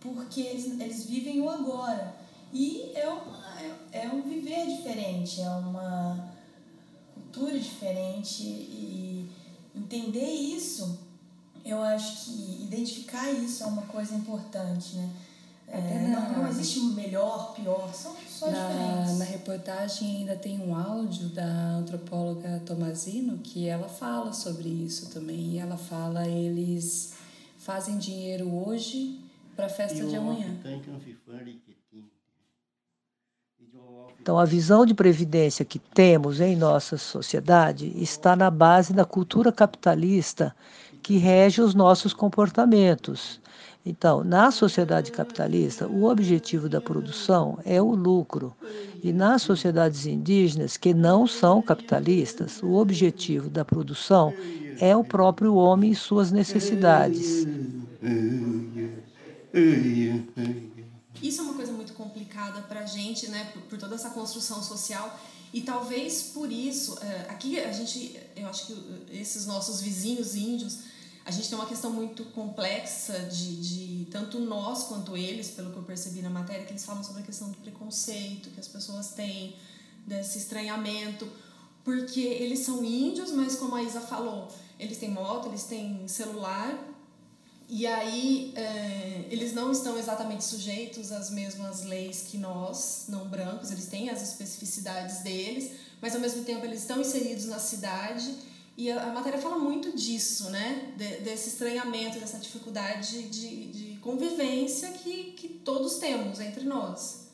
porque 0.00 0.40
eles, 0.40 0.66
eles 0.80 1.04
vivem 1.04 1.40
o 1.40 1.48
agora. 1.48 2.16
E 2.52 2.90
é, 2.94 3.08
uma, 3.08 3.60
é, 3.60 4.04
é 4.04 4.08
um 4.08 4.22
viver 4.22 4.66
diferente, 4.66 5.40
é 5.40 5.48
uma 5.48 6.32
cultura 7.14 7.58
diferente 7.58 8.42
e 8.42 9.30
entender 9.74 10.30
isso, 10.30 10.98
eu 11.64 11.82
acho 11.82 12.24
que 12.24 12.64
identificar 12.64 13.30
isso 13.30 13.62
é 13.62 13.66
uma 13.66 13.82
coisa 13.82 14.14
importante, 14.14 14.96
né? 14.96 15.10
É, 15.66 16.08
não, 16.08 16.42
não 16.42 16.48
existe 16.48 16.78
melhor, 16.94 17.54
pior, 17.54 17.92
são 17.92 18.14
só 18.28 18.50
na, 18.50 18.68
diferentes. 18.68 19.18
Na 19.18 19.24
reportagem 19.24 20.16
ainda 20.18 20.36
tem 20.36 20.60
um 20.60 20.76
áudio 20.76 21.30
da 21.30 21.44
antropóloga 21.44 22.62
Tomazino 22.66 23.38
que 23.38 23.66
ela 23.66 23.88
fala 23.88 24.32
sobre 24.32 24.68
isso 24.68 25.10
também. 25.10 25.54
E 25.54 25.58
ela 25.58 25.76
fala 25.76 26.28
eles 26.28 27.14
fazem 27.58 27.96
dinheiro 27.96 28.54
hoje 28.54 29.18
para 29.56 29.66
a 29.66 29.70
festa 29.70 30.04
de 30.04 30.14
amanhã. 30.14 30.54
Então, 34.20 34.38
a 34.38 34.44
visão 34.44 34.86
de 34.86 34.94
previdência 34.94 35.64
que 35.64 35.78
temos 35.78 36.40
em 36.40 36.56
nossa 36.56 36.96
sociedade 36.96 37.92
está 38.00 38.34
na 38.34 38.50
base 38.50 38.92
da 38.92 39.04
cultura 39.04 39.52
capitalista 39.52 40.54
que 41.04 41.18
rege 41.18 41.60
os 41.60 41.74
nossos 41.74 42.14
comportamentos. 42.14 43.38
Então, 43.86 44.24
na 44.24 44.50
sociedade 44.50 45.12
capitalista, 45.12 45.86
o 45.86 46.04
objetivo 46.04 46.66
da 46.66 46.80
produção 46.80 47.58
é 47.66 47.80
o 47.80 47.94
lucro. 47.94 48.56
E 49.02 49.12
nas 49.12 49.42
sociedades 49.42 50.06
indígenas, 50.06 50.78
que 50.78 50.94
não 50.94 51.26
são 51.26 51.60
capitalistas, 51.60 52.62
o 52.62 52.72
objetivo 52.72 53.50
da 53.50 53.62
produção 53.62 54.32
é 54.80 54.96
o 54.96 55.04
próprio 55.04 55.54
homem 55.54 55.90
e 55.90 55.94
suas 55.94 56.32
necessidades. 56.32 57.46
Isso 61.22 61.40
é 61.40 61.44
uma 61.44 61.54
coisa 61.54 61.72
muito 61.72 61.92
complicada 61.92 62.62
para 62.62 62.80
a 62.80 62.86
gente, 62.86 63.28
né, 63.28 63.50
por, 63.52 63.60
por, 63.62 63.78
toda 63.78 63.94
essa 63.94 64.08
construção 64.08 64.62
social. 64.62 65.20
E 65.52 65.60
talvez 65.60 66.32
por 66.34 66.50
isso, 66.50 66.98
é, 67.02 67.26
aqui 67.28 67.60
a 67.60 67.70
gente, 67.70 68.18
eu 68.34 68.48
acho 68.48 68.66
que 68.66 68.76
esses 69.12 69.46
nossos 69.46 69.82
vizinhos 69.82 70.34
índios, 70.34 70.93
a 71.24 71.30
gente 71.30 71.48
tem 71.48 71.56
uma 71.58 71.66
questão 71.66 71.90
muito 71.90 72.24
complexa 72.26 73.18
de, 73.20 73.56
de 73.56 74.04
tanto 74.10 74.38
nós 74.38 74.84
quanto 74.84 75.16
eles, 75.16 75.50
pelo 75.50 75.70
que 75.70 75.76
eu 75.78 75.82
percebi 75.82 76.20
na 76.20 76.28
matéria, 76.28 76.64
que 76.64 76.72
eles 76.72 76.84
falam 76.84 77.02
sobre 77.02 77.22
a 77.22 77.24
questão 77.24 77.50
do 77.50 77.56
preconceito 77.58 78.50
que 78.50 78.60
as 78.60 78.68
pessoas 78.68 79.12
têm, 79.12 79.56
desse 80.06 80.36
estranhamento, 80.36 81.26
porque 81.82 82.20
eles 82.20 82.60
são 82.60 82.84
índios, 82.84 83.30
mas 83.32 83.56
como 83.56 83.74
a 83.74 83.82
Isa 83.82 84.00
falou, 84.00 84.48
eles 84.78 84.98
têm 84.98 85.10
moto, 85.10 85.48
eles 85.48 85.64
têm 85.64 86.06
celular, 86.06 86.78
e 87.66 87.86
aí 87.86 88.52
é, 88.54 89.26
eles 89.30 89.54
não 89.54 89.72
estão 89.72 89.98
exatamente 89.98 90.44
sujeitos 90.44 91.10
às 91.10 91.30
mesmas 91.30 91.84
leis 91.84 92.26
que 92.28 92.36
nós, 92.36 93.06
não 93.08 93.26
brancos, 93.26 93.70
eles 93.70 93.86
têm 93.86 94.10
as 94.10 94.22
especificidades 94.22 95.22
deles, 95.22 95.72
mas 96.02 96.14
ao 96.14 96.20
mesmo 96.20 96.44
tempo 96.44 96.66
eles 96.66 96.80
estão 96.80 97.00
inseridos 97.00 97.46
na 97.46 97.58
cidade 97.58 98.30
e 98.76 98.90
a, 98.90 99.10
a 99.10 99.12
matéria 99.12 99.40
fala 99.40 99.58
muito 99.58 99.96
disso, 99.96 100.50
né? 100.50 100.92
De, 100.96 101.18
desse 101.18 101.50
estranhamento, 101.50 102.18
dessa 102.18 102.38
dificuldade 102.38 103.28
de, 103.28 103.66
de 103.66 103.96
convivência 103.98 104.90
que, 104.92 105.32
que 105.32 105.48
todos 105.48 105.96
temos 105.96 106.40
entre 106.40 106.64
nós. 106.64 107.28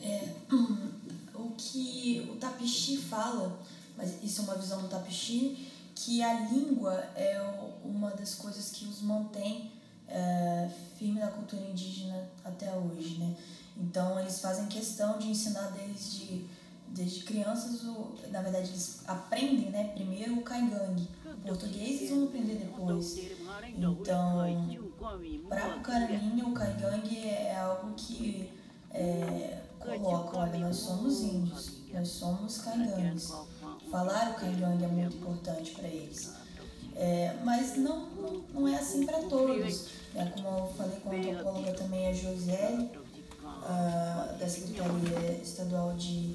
É, 0.00 0.28
o 1.34 1.50
que 1.56 2.28
o 2.30 2.36
Tapixi 2.36 2.98
fala, 2.98 3.60
mas 3.96 4.22
isso 4.22 4.40
é 4.40 4.44
uma 4.44 4.54
visão 4.54 4.80
do 4.82 4.88
Tapixi, 4.88 5.68
que 5.94 6.22
a 6.22 6.40
língua 6.48 6.94
é 7.16 7.40
uma 7.84 8.10
das 8.10 8.34
coisas 8.34 8.70
que 8.70 8.84
os 8.84 9.00
mantém 9.00 9.72
é, 10.06 10.70
firme 10.98 11.18
na 11.18 11.28
cultura 11.28 11.62
indígena 11.62 12.28
até 12.44 12.72
hoje, 12.72 13.18
né? 13.18 13.34
Então 13.76 14.18
eles 14.20 14.40
fazem 14.40 14.66
questão 14.66 15.18
de 15.18 15.28
ensinar 15.28 15.68
desde 15.70 16.46
desde 16.88 17.24
crianças, 17.24 17.82
o, 17.84 18.14
na 18.30 18.42
verdade, 18.42 18.70
eles 18.70 19.02
aprendem 19.06 19.70
né, 19.70 19.92
primeiro 19.94 20.38
o 20.38 20.42
caigangue. 20.42 21.08
O 21.24 21.48
português 21.48 22.00
eles 22.00 22.10
vão 22.10 22.24
aprender 22.24 22.54
depois. 22.56 23.18
Então, 23.68 23.98
para 25.48 25.76
o 25.76 25.80
caraminho, 25.80 26.48
o 26.48 26.54
caigangue 26.54 27.18
é 27.18 27.56
algo 27.58 27.94
que 27.94 28.50
é, 28.90 29.62
coloca, 29.78 30.38
olha, 30.38 30.58
nós 30.58 30.76
somos 30.76 31.20
índios, 31.20 31.82
nós 31.92 32.08
somos 32.08 32.58
caigangues. 32.58 33.32
Falar 33.90 34.32
o 34.32 34.34
caigangue 34.34 34.84
é 34.84 34.88
muito 34.88 35.16
importante 35.16 35.72
para 35.72 35.88
eles. 35.88 36.34
É, 36.94 37.36
mas 37.44 37.76
não, 37.76 38.06
não, 38.10 38.44
não 38.54 38.68
é 38.68 38.76
assim 38.76 39.04
para 39.04 39.22
todos. 39.24 39.88
É, 40.14 40.24
como 40.24 40.48
eu 40.48 40.72
falei 40.74 40.98
com 41.00 41.10
a 41.10 41.14
antropóloga 41.14 41.72
também, 41.74 42.08
a 42.08 42.12
Josiane, 42.12 42.90
uh, 43.44 44.38
da 44.38 44.48
Secretaria 44.48 45.40
Estadual 45.42 45.92
de 45.94 46.34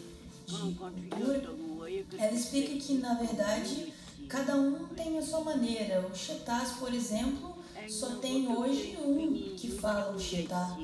ela 2.17 2.33
explica 2.33 2.77
que, 2.77 2.93
na 2.95 3.13
verdade, 3.15 3.93
cada 4.27 4.55
um 4.55 4.87
tem 4.87 5.17
a 5.17 5.21
sua 5.21 5.41
maneira. 5.41 6.07
O 6.07 6.15
Chetás, 6.15 6.71
por 6.73 6.93
exemplo, 6.93 7.57
só 7.89 8.15
tem 8.15 8.47
hoje 8.47 8.97
um 9.03 9.55
que 9.55 9.71
fala 9.71 10.15
o 10.15 10.19
Chetá. 10.19 10.77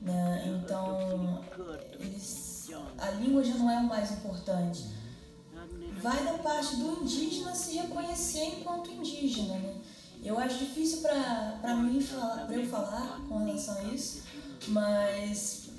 Né? 0.00 0.58
Então, 0.62 1.44
eles, 1.98 2.70
a 2.98 3.10
língua 3.12 3.44
já 3.44 3.54
não 3.54 3.70
é 3.70 3.78
o 3.78 3.86
mais 3.86 4.10
importante. 4.12 4.86
Vai 6.00 6.24
da 6.24 6.38
parte 6.38 6.76
do 6.76 7.02
indígena 7.02 7.54
se 7.54 7.76
reconhecer 7.76 8.44
enquanto 8.44 8.90
indígena. 8.90 9.54
Né? 9.54 9.74
Eu 10.22 10.38
acho 10.38 10.58
difícil 10.58 11.02
para 11.02 11.76
mim 11.76 12.00
falar, 12.00 12.46
pra 12.46 12.56
eu 12.56 12.66
falar 12.66 13.20
com 13.28 13.44
relação 13.44 13.78
a 13.78 13.84
isso, 13.84 14.22
mas 14.68 15.69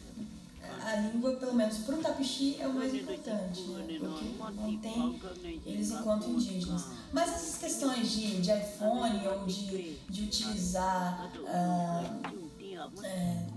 a 0.85 0.95
língua, 0.97 1.35
pelo 1.35 1.53
menos 1.53 1.79
para 1.79 1.95
o 1.95 1.99
Tapixi, 1.99 2.57
é 2.59 2.67
o 2.67 2.73
mais 2.73 2.93
importante, 2.93 3.61
né? 3.61 3.97
porque 3.99 4.25
mantém 4.37 5.21
eles 5.65 5.91
enquanto 5.91 6.29
indígenas. 6.29 6.87
Mas 7.11 7.29
essas 7.29 7.57
questões 7.57 8.11
de, 8.11 8.41
de 8.41 8.51
iPhone 8.51 9.27
ou 9.27 9.45
de, 9.45 9.97
de 10.09 10.23
utilizar 10.23 11.31
uh, 11.37 13.03
é, 13.03 13.47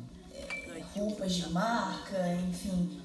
roupas 0.94 1.32
de 1.34 1.48
marca, 1.50 2.34
enfim, 2.48 3.00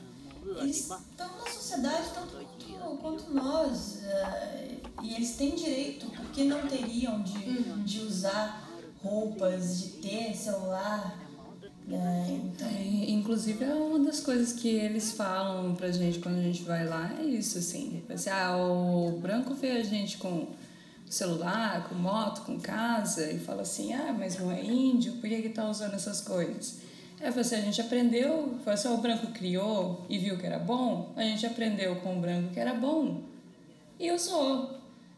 eles 0.57 0.89
estão 0.89 1.37
na 1.37 1.49
sociedade 1.49 2.09
tanto 2.13 2.33
quanto, 2.33 2.97
quanto 2.97 3.33
nós. 3.33 3.99
Uh, 4.03 5.03
e 5.03 5.15
eles 5.15 5.35
têm 5.35 5.55
direito, 5.55 6.07
porque 6.11 6.43
não 6.43 6.67
teriam 6.67 7.21
de, 7.21 7.37
uhum. 7.37 7.83
de 7.83 7.99
usar 8.01 8.69
roupas, 9.01 9.79
de 9.79 9.87
ter 10.01 10.35
celular 10.35 11.28
é, 11.91 12.31
então... 12.31 12.67
é, 12.67 13.09
inclusive 13.09 13.63
é 13.63 13.73
uma 13.73 13.99
das 13.99 14.19
coisas 14.19 14.53
que 14.53 14.67
eles 14.67 15.11
falam 15.11 15.73
pra 15.75 15.91
gente 15.91 16.19
quando 16.19 16.37
a 16.37 16.41
gente 16.41 16.61
vai 16.63 16.87
lá, 16.87 17.11
é 17.19 17.23
isso, 17.23 17.57
assim. 17.57 18.03
assim 18.09 18.29
ah, 18.29 18.57
o 18.57 19.19
branco 19.19 19.53
vê 19.55 19.71
a 19.71 19.83
gente 19.83 20.17
com 20.17 20.47
celular, 21.09 21.89
com 21.89 21.95
moto, 21.95 22.41
com 22.41 22.59
casa, 22.59 23.31
e 23.31 23.39
fala 23.39 23.63
assim, 23.63 23.93
ah, 23.93 24.15
mas 24.17 24.37
não 24.37 24.51
é 24.51 24.63
índio, 24.63 25.13
por 25.13 25.27
que 25.27 25.41
que 25.41 25.49
tá 25.49 25.67
usando 25.67 25.95
essas 25.95 26.21
coisas? 26.21 26.77
É, 27.19 27.27
assim, 27.27 27.55
a 27.55 27.61
gente 27.61 27.81
aprendeu, 27.81 28.55
foi 28.63 28.73
assim, 28.73 28.87
o 28.89 28.97
branco 28.97 29.27
criou 29.27 30.05
e 30.07 30.17
viu 30.19 30.37
que 30.37 30.45
era 30.45 30.59
bom, 30.59 31.11
a 31.15 31.23
gente 31.23 31.45
aprendeu 31.45 31.95
com 31.97 32.17
o 32.17 32.21
branco 32.21 32.53
que 32.53 32.59
era 32.59 32.73
bom 32.73 33.21
e 33.99 34.11
usou. 34.11 34.77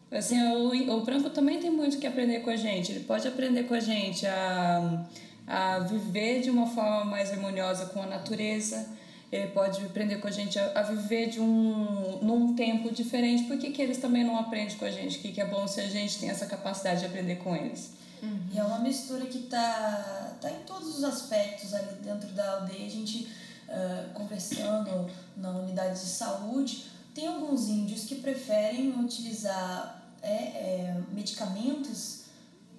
Assim, 0.09 0.41
o, 0.41 0.97
o 0.97 1.01
branco 1.03 1.29
também 1.29 1.59
tem 1.59 1.69
muito 1.69 1.97
que 1.97 2.07
aprender 2.07 2.39
com 2.39 2.49
a 2.49 2.55
gente, 2.55 2.91
ele 2.91 3.01
pode 3.01 3.27
aprender 3.27 3.63
com 3.63 3.73
a 3.73 3.79
gente 3.79 4.25
a 4.25 5.05
a 5.51 5.79
viver 5.79 6.41
de 6.41 6.49
uma 6.49 6.65
forma 6.65 7.03
mais 7.03 7.29
harmoniosa 7.31 7.87
com 7.87 8.01
a 8.01 8.05
natureza. 8.05 8.87
Ele 9.29 9.47
pode 9.47 9.83
aprender 9.85 10.17
com 10.17 10.27
a 10.27 10.31
gente 10.31 10.57
a, 10.57 10.81
viver 10.81 11.29
de 11.29 11.41
um 11.41 12.19
num 12.21 12.55
tempo 12.55 12.89
diferente. 12.91 13.43
Por 13.43 13.57
que, 13.57 13.71
que 13.71 13.81
eles 13.81 13.97
também 13.97 14.23
não 14.23 14.37
aprendem 14.37 14.77
com 14.77 14.85
a 14.85 14.91
gente? 14.91 15.17
O 15.17 15.21
que, 15.21 15.31
que 15.31 15.41
é 15.41 15.45
bom 15.45 15.67
se 15.67 15.81
a 15.81 15.87
gente 15.87 16.19
tem 16.19 16.29
essa 16.29 16.45
capacidade 16.45 17.01
de 17.01 17.05
aprender 17.05 17.35
com 17.37 17.55
eles? 17.55 17.91
Uhum. 18.23 18.39
E 18.53 18.59
é 18.59 18.63
uma 18.63 18.79
mistura 18.79 19.25
que 19.25 19.39
tá, 19.39 20.37
tá 20.39 20.49
em 20.49 20.63
todos 20.65 20.97
os 20.97 21.03
aspectos 21.03 21.73
ali 21.73 21.95
dentro 22.01 22.29
da 22.29 22.59
aldeia. 22.59 22.85
A 22.85 22.89
gente 22.89 23.27
uh, 23.67 24.13
conversando 24.13 25.09
na 25.35 25.49
unidade 25.51 25.99
de 25.99 26.05
saúde, 26.05 26.85
tem 27.13 27.27
alguns 27.27 27.67
índios 27.67 28.05
que 28.05 28.15
preferem 28.15 28.97
utilizar 28.99 30.01
é, 30.21 30.33
é, 30.33 31.01
medicamentos 31.11 32.21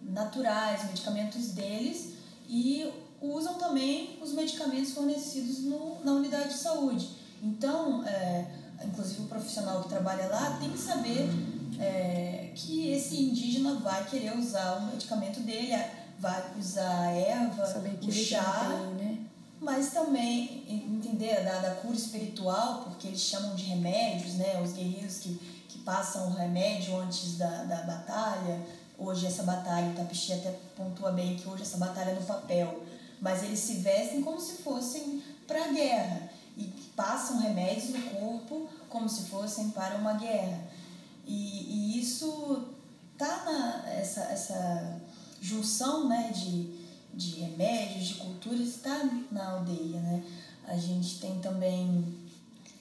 naturais, 0.02 0.85
medicamentos 0.87 1.48
deles, 1.48 2.14
e 2.48 2.90
usam 3.20 3.55
também 3.55 4.18
os 4.20 4.33
medicamentos 4.33 4.92
fornecidos 4.92 5.61
no, 5.61 6.05
na 6.05 6.12
unidade 6.12 6.50
de 6.50 6.59
saúde. 6.59 7.09
Então, 7.42 8.05
é, 8.07 8.46
inclusive 8.85 9.22
o 9.22 9.26
profissional 9.26 9.83
que 9.83 9.88
trabalha 9.88 10.26
lá 10.26 10.59
tem 10.61 10.70
que 10.70 10.78
saber 10.78 11.28
é, 11.78 12.50
que 12.55 12.90
esse 12.90 13.20
indígena 13.22 13.74
vai 13.74 14.05
querer 14.05 14.37
usar 14.37 14.78
o 14.78 14.87
medicamento 14.87 15.40
dele, 15.40 15.72
vai 16.18 16.44
usar 16.59 17.00
a 17.00 17.11
erva, 17.11 17.62
o 18.02 18.12
chá, 18.12 18.68
tem, 18.68 19.07
né? 19.07 19.18
mas 19.61 19.90
também 19.90 20.64
entender 20.68 21.44
da, 21.44 21.61
da 21.61 21.74
cura 21.76 21.94
espiritual, 21.94 22.83
porque 22.85 23.09
eles 23.09 23.20
chamam 23.20 23.55
de 23.55 23.64
remédios, 23.64 24.35
né? 24.35 24.61
Os 24.61 24.72
guerreiros 24.72 25.18
que, 25.18 25.35
que 25.68 25.78
passam 25.78 26.28
o 26.28 26.35
remédio 26.35 26.96
antes 27.00 27.38
da, 27.38 27.64
da 27.64 27.83
batalha. 27.83 28.61
Hoje 29.12 29.27
essa 29.27 29.42
batalha, 29.42 29.90
o 29.90 29.94
Tapixi 29.94 30.33
até 30.33 30.59
pontua 30.75 31.12
bem 31.12 31.37
que 31.37 31.46
hoje 31.46 31.64
essa 31.64 31.77
batalha 31.77 32.12
é 32.12 32.14
no 32.14 32.22
papel, 32.22 32.83
mas 33.20 33.42
eles 33.42 33.59
se 33.59 33.75
vestem 33.75 34.22
como 34.22 34.40
se 34.40 34.62
fossem 34.62 35.22
para 35.46 35.66
a 35.66 35.68
guerra 35.68 36.31
e 36.57 36.64
passam 36.96 37.38
remédios 37.38 37.90
no 37.90 38.01
corpo 38.18 38.66
como 38.88 39.07
se 39.11 39.25
fossem 39.25 39.68
para 39.68 39.96
uma 39.96 40.14
guerra. 40.14 40.64
E, 41.27 41.35
e 41.35 42.01
isso 42.01 42.68
tá 43.18 43.44
na 43.44 43.90
essa, 43.90 44.22
essa 44.22 45.03
junção 45.42 46.09
né, 46.09 46.33
de, 46.35 46.72
de 47.12 47.40
remédios, 47.40 48.09
de 48.09 48.14
culturas, 48.14 48.66
está 48.66 49.11
na 49.31 49.51
aldeia. 49.51 50.01
Né? 50.01 50.25
A 50.66 50.79
gente 50.79 51.20
tem 51.20 51.38
também 51.38 52.21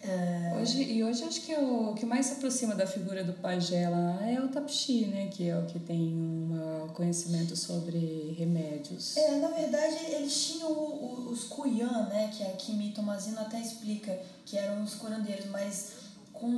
é... 0.03 0.57
Hoje, 0.59 0.81
e 0.83 1.03
hoje 1.03 1.23
acho 1.23 1.41
que 1.41 1.53
é 1.53 1.59
o, 1.59 1.93
que 1.93 2.05
mais 2.05 2.25
se 2.25 2.33
aproxima 2.33 2.73
da 2.73 2.87
figura 2.87 3.23
do 3.23 3.33
pajé 3.33 3.87
lá 3.87 4.19
é 4.27 4.39
o 4.41 4.47
tapxi, 4.47 5.05
né? 5.05 5.27
Que 5.27 5.49
é 5.49 5.57
o 5.57 5.65
que 5.65 5.79
tem 5.79 6.13
um 6.13 6.87
conhecimento 6.93 7.55
sobre 7.55 8.35
remédios. 8.37 9.15
É, 9.15 9.37
na 9.37 9.49
verdade, 9.49 9.97
eles 10.09 10.45
tinham 10.45 10.71
o, 10.71 11.27
o, 11.27 11.31
os 11.31 11.43
cuian, 11.43 12.07
né? 12.07 12.31
Que 12.35 12.43
a 12.43 12.51
Kimi 12.51 12.91
Tomazino 12.91 13.39
até 13.39 13.59
explica 13.59 14.19
que 14.45 14.57
eram 14.57 14.83
os 14.83 14.95
curandeiros, 14.95 15.45
mas 15.47 15.91
com 16.33 16.49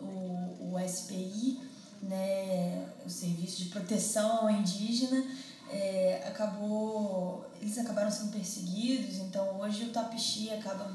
o, 0.00 0.72
o 0.72 0.76
SPI, 0.86 1.60
né? 2.02 2.86
O 3.06 3.08
Serviço 3.08 3.62
de 3.64 3.70
Proteção 3.70 4.42
ao 4.42 4.50
Indígena, 4.50 5.24
é, 5.70 6.24
acabou... 6.26 7.46
Eles 7.60 7.78
acabaram 7.78 8.10
sendo 8.10 8.32
perseguidos, 8.32 9.16
então 9.18 9.60
hoje 9.60 9.84
o 9.84 9.90
tapxi 9.90 10.50
acaba 10.50 10.90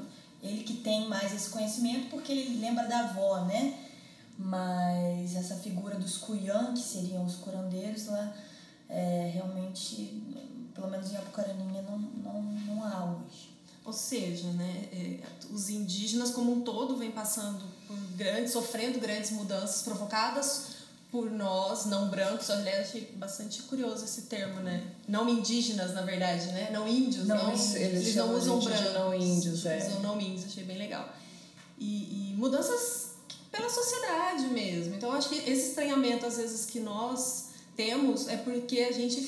ele 0.46 0.64
que 0.64 0.74
tem 0.74 1.08
mais 1.08 1.34
esse 1.34 1.50
conhecimento 1.50 2.08
porque 2.10 2.32
ele 2.32 2.60
lembra 2.60 2.86
da 2.86 3.00
avó, 3.00 3.44
né? 3.44 3.78
Mas 4.38 5.34
essa 5.34 5.56
figura 5.56 5.96
dos 5.96 6.18
cuian, 6.18 6.74
que 6.74 6.80
seriam 6.80 7.24
os 7.24 7.36
curandeiros, 7.36 8.06
lá, 8.06 8.34
é, 8.88 9.30
realmente, 9.32 10.22
pelo 10.74 10.90
menos 10.90 11.10
em 11.10 11.16
Apucaraninha, 11.16 11.82
não, 11.82 11.98
não, 11.98 12.42
não 12.42 12.84
há 12.84 13.04
hoje. 13.04 13.56
Ou 13.84 13.92
seja, 13.92 14.48
né, 14.52 14.88
é, 14.92 15.20
os 15.50 15.68
indígenas 15.70 16.32
como 16.32 16.52
um 16.52 16.60
todo 16.62 16.96
vêm 16.96 17.12
passando 17.12 17.64
por 17.86 17.96
grandes, 18.16 18.52
sofrendo 18.52 18.98
grandes 18.98 19.30
mudanças 19.30 19.82
provocadas 19.82 20.75
por 21.16 21.30
nós, 21.30 21.86
não 21.86 22.08
brancos. 22.08 22.50
Aliás, 22.50 22.88
achei 22.88 23.10
bastante 23.16 23.62
curioso 23.62 24.04
esse 24.04 24.22
termo, 24.22 24.60
né? 24.60 24.84
Não 25.08 25.26
indígenas, 25.26 25.94
na 25.94 26.02
verdade, 26.02 26.44
né? 26.48 26.68
Não 26.70 26.86
índios. 26.86 27.26
Não, 27.26 27.38
não 27.38 27.48
eles, 27.48 27.74
eles 27.74 28.14
não 28.14 28.34
usam 28.34 28.60
brancos. 28.60 28.92
Não 28.92 29.14
índios, 29.14 29.64
é. 29.64 29.78
Usam 29.78 30.00
não 30.00 30.20
índios, 30.20 30.44
achei 30.44 30.64
bem 30.64 30.76
legal. 30.76 31.08
E, 31.78 32.32
e 32.32 32.36
mudanças 32.36 33.12
pela 33.50 33.70
sociedade 33.70 34.44
mesmo. 34.48 34.94
Então, 34.94 35.10
acho 35.10 35.30
que 35.30 35.36
esse 35.36 35.70
estranhamento, 35.70 36.26
às 36.26 36.36
vezes, 36.36 36.66
que 36.66 36.80
nós 36.80 37.46
temos 37.74 38.28
é 38.28 38.36
porque 38.36 38.80
a 38.80 38.92
gente, 38.92 39.26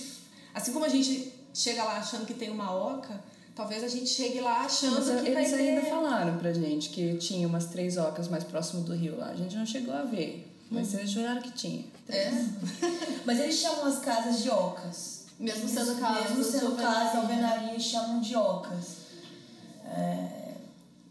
assim 0.52 0.74
como 0.74 0.84
a 0.84 0.90
gente 0.90 1.32
chega 1.54 1.82
lá 1.84 1.96
achando 1.96 2.26
que 2.26 2.34
tem 2.34 2.50
uma 2.50 2.70
oca, 2.70 3.18
talvez 3.56 3.82
a 3.82 3.88
gente 3.88 4.10
chegue 4.10 4.42
lá 4.42 4.60
achando 4.60 4.96
Mas, 4.96 5.22
que 5.22 5.28
eles 5.30 5.50
vai 5.52 5.68
ainda 5.68 5.88
falaram 5.88 6.36
pra 6.36 6.52
gente 6.52 6.90
que 6.90 7.16
tinha 7.16 7.48
umas 7.48 7.64
três 7.64 7.96
ocas 7.96 8.28
mais 8.28 8.44
próximo 8.44 8.82
do 8.82 8.94
rio 8.94 9.16
lá. 9.16 9.30
A 9.30 9.36
gente 9.36 9.56
não 9.56 9.64
chegou 9.64 9.94
a 9.94 10.02
ver. 10.02 10.44
Mas 10.70 10.92
eles 10.94 11.10
juraram 11.10 11.40
que 11.40 11.52
tinha. 11.52 11.84
É? 12.08 12.30
Mas 13.24 13.40
eles 13.40 13.56
chamam 13.56 13.86
as 13.86 14.00
casas 14.00 14.42
de 14.42 14.50
ocas. 14.50 15.26
Mesmo 15.38 15.68
sendo 15.68 15.98
casas. 16.00 16.36
Mesmo 16.36 16.44
sendo 16.44 16.76
casas, 16.76 17.16
alvenaria, 17.16 17.78
chamam 17.78 18.20
de 18.20 18.36
ocas. 18.36 18.98
É... 19.84 20.54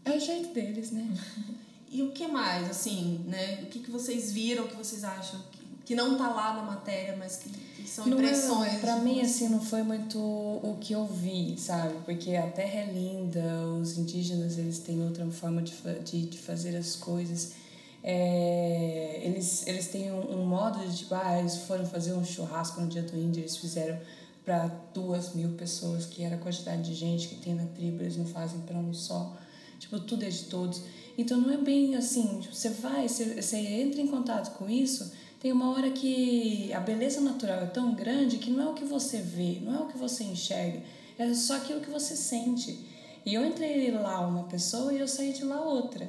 é 0.04 0.16
o 0.16 0.20
jeito 0.20 0.52
deles, 0.52 0.90
né? 0.92 1.08
E 1.90 2.02
o 2.02 2.10
que 2.10 2.28
mais, 2.28 2.68
assim, 2.68 3.24
né? 3.26 3.60
O 3.62 3.66
que, 3.66 3.78
que 3.78 3.90
vocês 3.90 4.30
viram, 4.30 4.66
o 4.66 4.68
que 4.68 4.76
vocês 4.76 5.04
acham 5.04 5.40
que, 5.50 5.58
que 5.86 5.94
não 5.94 6.18
tá 6.18 6.28
lá 6.28 6.52
na 6.52 6.62
matéria, 6.62 7.16
mas 7.16 7.36
que, 7.36 7.48
que 7.48 7.88
são 7.88 8.06
não 8.06 8.18
é, 8.18 8.20
impressões? 8.20 8.74
É, 8.74 8.78
pra 8.78 8.96
mim, 8.96 9.22
assim, 9.22 9.48
não 9.48 9.58
foi 9.58 9.82
muito 9.82 10.18
o 10.18 10.76
que 10.78 10.92
eu 10.92 11.06
vi, 11.06 11.56
sabe? 11.58 11.94
Porque 12.04 12.36
a 12.36 12.46
terra 12.46 12.80
é 12.80 12.92
linda, 12.92 13.40
os 13.80 13.96
indígenas, 13.96 14.58
eles 14.58 14.80
têm 14.80 15.02
outra 15.02 15.24
forma 15.30 15.62
de, 15.62 15.72
de, 16.04 16.26
de 16.26 16.38
fazer 16.38 16.76
as 16.76 16.94
coisas 16.94 17.52
é, 18.02 19.20
eles, 19.24 19.66
eles 19.66 19.88
têm 19.88 20.12
um, 20.12 20.40
um, 20.40 20.46
modo 20.46 20.78
de 20.86 20.98
tipo, 20.98 21.14
ah, 21.14 21.38
eles 21.38 21.56
foram 21.58 21.84
fazer 21.84 22.12
um 22.12 22.24
churrasco 22.24 22.80
no 22.80 22.86
dia 22.86 23.02
do 23.02 23.16
índio, 23.16 23.40
eles 23.40 23.56
fizeram 23.56 23.98
para 24.44 24.66
duas 24.94 25.34
mil 25.34 25.50
pessoas, 25.50 26.06
que 26.06 26.22
era 26.22 26.36
a 26.36 26.38
quantidade 26.38 26.82
de 26.82 26.94
gente 26.94 27.28
que 27.28 27.34
tem 27.36 27.54
na 27.54 27.66
tribo, 27.66 28.02
eles 28.02 28.16
não 28.16 28.26
fazem 28.26 28.60
para 28.60 28.78
um 28.78 28.94
só. 28.94 29.36
Tipo, 29.78 30.00
tudo 30.00 30.24
é 30.24 30.28
de 30.28 30.44
todos. 30.44 30.82
Então 31.16 31.38
não 31.38 31.52
é 31.52 31.56
bem 31.56 31.96
assim, 31.96 32.40
tipo, 32.40 32.54
você 32.54 32.70
vai, 32.70 33.08
você, 33.08 33.42
você 33.42 33.56
entra 33.56 34.00
em 34.00 34.06
contato 34.06 34.56
com 34.56 34.70
isso, 34.70 35.12
tem 35.40 35.52
uma 35.52 35.70
hora 35.72 35.90
que 35.90 36.72
a 36.72 36.80
beleza 36.80 37.20
natural 37.20 37.60
é 37.60 37.66
tão 37.66 37.94
grande 37.94 38.38
que 38.38 38.50
não 38.50 38.68
é 38.68 38.70
o 38.70 38.74
que 38.74 38.84
você 38.84 39.18
vê, 39.18 39.58
não 39.60 39.74
é 39.74 39.78
o 39.80 39.86
que 39.86 39.98
você 39.98 40.24
enxerga, 40.24 40.82
é 41.18 41.34
só 41.34 41.56
aquilo 41.56 41.80
que 41.80 41.90
você 41.90 42.16
sente. 42.16 42.86
E 43.26 43.34
eu 43.34 43.44
entrei 43.44 43.90
lá 43.90 44.26
uma 44.26 44.44
pessoa 44.44 44.92
e 44.92 44.98
eu 44.98 45.06
saí 45.06 45.32
de 45.32 45.44
lá 45.44 45.60
outra. 45.60 46.08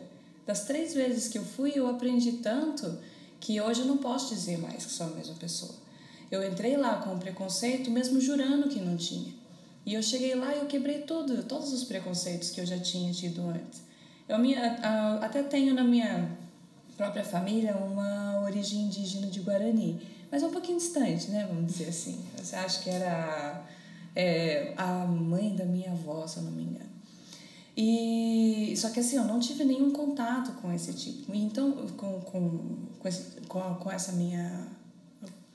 Das 0.50 0.62
três 0.62 0.96
vezes 0.96 1.28
que 1.28 1.38
eu 1.38 1.46
fui, 1.46 1.74
eu 1.76 1.88
aprendi 1.88 2.32
tanto 2.32 2.98
que 3.40 3.62
hoje 3.62 3.82
eu 3.82 3.86
não 3.86 3.98
posso 3.98 4.34
dizer 4.34 4.58
mais 4.58 4.84
que 4.84 4.92
sou 4.92 5.06
a 5.06 5.10
mesma 5.12 5.36
pessoa. 5.36 5.76
Eu 6.32 6.44
entrei 6.44 6.76
lá 6.76 6.96
com 7.04 7.20
preconceito, 7.20 7.92
mesmo 7.92 8.20
jurando 8.20 8.68
que 8.68 8.82
não 8.82 8.98
tinha. 8.98 9.32
E 9.86 9.94
eu 9.94 10.02
cheguei 10.02 10.34
lá 10.34 10.56
e 10.56 10.58
eu 10.58 10.66
quebrei 10.66 11.02
tudo, 11.02 11.44
todos 11.44 11.72
os 11.72 11.84
preconceitos 11.84 12.50
que 12.50 12.60
eu 12.60 12.66
já 12.66 12.80
tinha 12.80 13.14
tido 13.14 13.48
antes. 13.48 13.84
Eu 14.28 14.40
minha, 14.40 15.20
até 15.22 15.44
tenho 15.44 15.72
na 15.76 15.84
minha 15.84 16.36
própria 16.98 17.24
família 17.24 17.76
uma 17.76 18.42
origem 18.42 18.86
indígena 18.86 19.28
de 19.28 19.42
Guarani, 19.42 20.02
mas 20.32 20.42
é 20.42 20.48
um 20.48 20.52
pouquinho 20.52 20.80
distante, 20.80 21.30
né? 21.30 21.46
Vamos 21.48 21.72
dizer 21.72 21.90
assim. 21.90 22.20
Você 22.36 22.56
acha 22.56 22.82
que 22.82 22.90
era 22.90 23.68
é, 24.16 24.74
a 24.76 25.06
mãe 25.06 25.56
da 25.56 25.66
minha 25.66 25.92
avó, 25.92 26.26
se 26.26 26.38
eu 26.38 26.44
não 26.44 26.52
me 26.52 26.64
engano. 26.64 26.89
E 27.82 28.76
só 28.76 28.90
que 28.90 29.00
assim, 29.00 29.16
eu 29.16 29.24
não 29.24 29.40
tive 29.40 29.64
nenhum 29.64 29.92
contato 29.92 30.52
com 30.62 30.70
esse 30.74 30.92
tipo. 30.92 31.34
Então, 31.34 31.72
com, 31.96 32.20
com, 32.20 32.60
com, 33.00 33.08
esse, 33.08 33.40
com, 33.48 33.62
com 33.76 33.90
essa 33.90 34.12
minha 34.12 34.68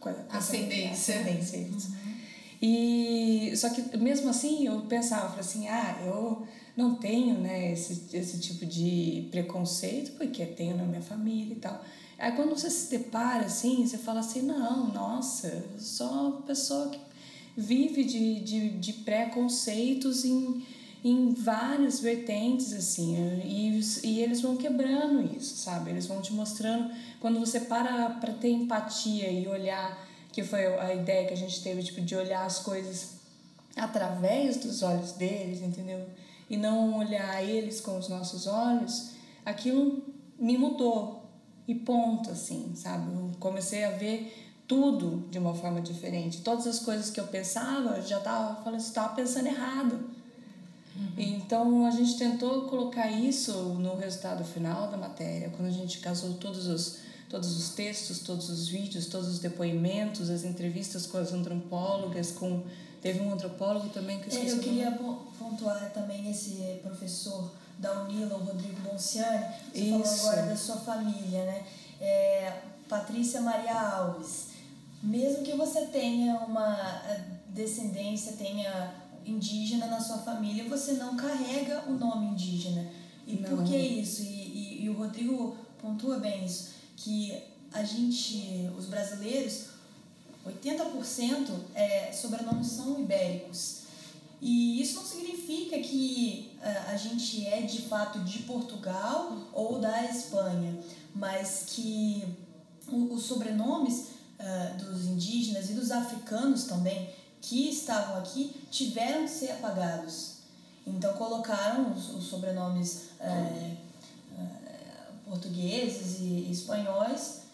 com 0.00 0.08
ascendência. 0.30 1.20
ascendência 1.20 1.58
uhum. 1.58 2.14
E 2.62 3.52
só 3.54 3.68
que 3.68 3.94
mesmo 3.98 4.30
assim 4.30 4.66
eu 4.66 4.80
pensava 4.86 5.38
assim, 5.38 5.68
ah, 5.68 6.00
eu 6.02 6.46
não 6.74 6.94
tenho, 6.94 7.38
né, 7.38 7.72
esse, 7.72 8.16
esse 8.16 8.40
tipo 8.40 8.64
de 8.64 9.28
preconceito 9.30 10.12
porque 10.16 10.46
tenho 10.46 10.78
na 10.78 10.84
minha 10.84 11.02
família 11.02 11.52
e 11.52 11.60
tal. 11.60 11.84
Aí 12.18 12.32
quando 12.32 12.56
você 12.56 12.70
se 12.70 12.90
depara 12.90 13.44
assim, 13.44 13.86
você 13.86 13.98
fala 13.98 14.20
assim, 14.20 14.40
não, 14.40 14.90
nossa, 14.94 15.48
eu 15.48 15.78
sou 15.78 16.10
uma 16.10 16.42
pessoa 16.42 16.88
que 16.88 17.00
vive 17.54 18.02
de, 18.02 18.40
de, 18.40 18.70
de 18.70 18.92
preconceitos 18.94 20.24
em 20.24 20.64
em 21.04 21.34
várias 21.34 22.00
vertentes, 22.00 22.72
assim, 22.72 23.14
e, 23.44 23.78
e 24.02 24.22
eles 24.22 24.40
vão 24.40 24.56
quebrando 24.56 25.36
isso, 25.36 25.54
sabe? 25.56 25.90
Eles 25.90 26.06
vão 26.06 26.22
te 26.22 26.32
mostrando, 26.32 26.90
quando 27.20 27.38
você 27.38 27.60
para 27.60 28.08
para 28.08 28.32
ter 28.32 28.48
empatia 28.48 29.30
e 29.30 29.46
olhar, 29.46 30.02
que 30.32 30.42
foi 30.42 30.64
a 30.78 30.94
ideia 30.94 31.28
que 31.28 31.34
a 31.34 31.36
gente 31.36 31.62
teve, 31.62 31.82
tipo, 31.82 32.00
de 32.00 32.16
olhar 32.16 32.46
as 32.46 32.60
coisas 32.60 33.16
através 33.76 34.56
dos 34.56 34.82
olhos 34.82 35.12
deles, 35.12 35.60
entendeu? 35.60 36.06
E 36.48 36.56
não 36.56 36.96
olhar 36.96 37.42
eles 37.44 37.82
com 37.82 37.98
os 37.98 38.08
nossos 38.08 38.46
olhos, 38.46 39.10
aquilo 39.44 40.02
me 40.38 40.56
mudou. 40.56 41.22
E 41.68 41.74
ponto, 41.74 42.30
assim, 42.30 42.72
sabe? 42.74 43.10
Eu 43.12 43.30
comecei 43.38 43.84
a 43.84 43.90
ver 43.90 44.52
tudo 44.66 45.28
de 45.30 45.38
uma 45.38 45.54
forma 45.54 45.80
diferente. 45.80 46.42
Todas 46.42 46.66
as 46.66 46.78
coisas 46.78 47.10
que 47.10 47.20
eu 47.20 47.26
pensava, 47.26 47.96
eu 47.96 48.02
já 48.02 48.18
estava 48.18 48.62
falando, 48.62 48.80
estava 48.80 49.14
pensando 49.14 49.46
errado. 49.46 50.23
Então 51.44 51.86
a 51.86 51.90
gente 51.90 52.16
tentou 52.16 52.62
colocar 52.62 53.10
isso 53.10 53.52
no 53.52 53.96
resultado 53.96 54.44
final 54.44 54.88
da 54.88 54.96
matéria, 54.96 55.50
quando 55.50 55.68
a 55.68 55.72
gente 55.72 55.98
casou 55.98 56.34
todos 56.34 56.66
os, 56.66 56.98
todos 57.28 57.56
os 57.56 57.70
textos, 57.70 58.20
todos 58.20 58.48
os 58.48 58.68
vídeos, 58.68 59.06
todos 59.06 59.28
os 59.28 59.38
depoimentos, 59.38 60.30
as 60.30 60.44
entrevistas 60.44 61.06
com 61.06 61.18
as 61.18 61.32
antropólogas, 61.32 62.32
com 62.32 62.62
teve 63.02 63.20
um 63.20 63.32
antropólogo 63.32 63.90
também 63.90 64.18
que 64.20 64.24
eu 64.24 64.32
esqueci. 64.32 64.54
É, 64.54 64.58
eu 64.58 64.60
queria 64.60 64.98
pontuar 65.38 65.90
também 65.92 66.30
esse 66.30 66.80
professor 66.82 67.50
da 67.78 68.02
Unila, 68.04 68.36
o 68.36 68.44
Rodrigo 68.44 68.80
Bonciani, 68.80 69.44
você 69.72 69.80
isso. 69.80 69.90
falou 69.90 70.30
agora 70.30 70.46
da 70.46 70.56
sua 70.56 70.76
família, 70.76 71.44
né? 71.44 71.62
É, 72.00 72.52
Patrícia 72.88 73.40
Maria 73.40 73.78
Alves 73.78 74.54
mesmo 75.04 75.44
que 75.44 75.52
você 75.52 75.82
tenha 75.86 76.36
uma 76.38 77.02
eh, 77.06 77.20
descendência, 77.48 78.32
tenha 78.32 78.94
indígena 79.26 79.86
na 79.86 80.00
sua 80.00 80.18
família, 80.18 80.68
você 80.68 80.92
não 80.94 81.16
carrega 81.16 81.84
o 81.88 81.92
nome 81.92 82.26
indígena. 82.26 82.86
E 83.26 83.36
não. 83.36 83.50
por 83.50 83.64
que 83.64 83.76
isso? 83.76 84.22
E, 84.22 84.26
e, 84.26 84.84
e 84.84 84.90
o 84.90 84.94
Rodrigo 84.94 85.56
pontua 85.80 86.18
bem 86.18 86.44
isso, 86.44 86.70
que 86.96 87.36
a 87.72 87.82
gente, 87.82 88.70
os 88.78 88.86
brasileiros, 88.86 89.66
80% 90.46 91.48
é, 91.74 92.12
sobrenomes 92.12 92.68
são 92.68 93.00
ibéricos. 93.00 93.84
E 94.40 94.80
isso 94.80 94.96
não 94.96 95.04
significa 95.04 95.78
que 95.78 96.50
uh, 96.58 96.90
a 96.90 96.96
gente 96.96 97.46
é 97.46 97.62
de 97.62 97.82
fato 97.82 98.18
de 98.20 98.40
Portugal 98.40 99.38
ou 99.52 99.78
da 99.78 100.04
Espanha, 100.04 100.78
mas 101.14 101.64
que 101.68 102.22
os 102.86 103.22
sobrenomes 103.22 104.08
uh, 104.38 104.76
dos 104.76 105.06
indígenas 105.06 105.70
e 105.70 105.72
dos 105.72 105.90
africanos 105.90 106.64
também 106.64 107.08
que 107.44 107.68
estavam 107.68 108.16
aqui 108.16 108.54
tiveram 108.70 109.24
que 109.24 109.30
ser 109.30 109.52
apagados. 109.52 110.38
Então 110.86 111.12
colocaram 111.14 111.92
os, 111.92 112.14
os 112.14 112.24
sobrenomes 112.24 113.10
uh, 113.20 113.76
portugueses 115.26 116.20
e 116.20 116.50
espanhóis 116.50 117.44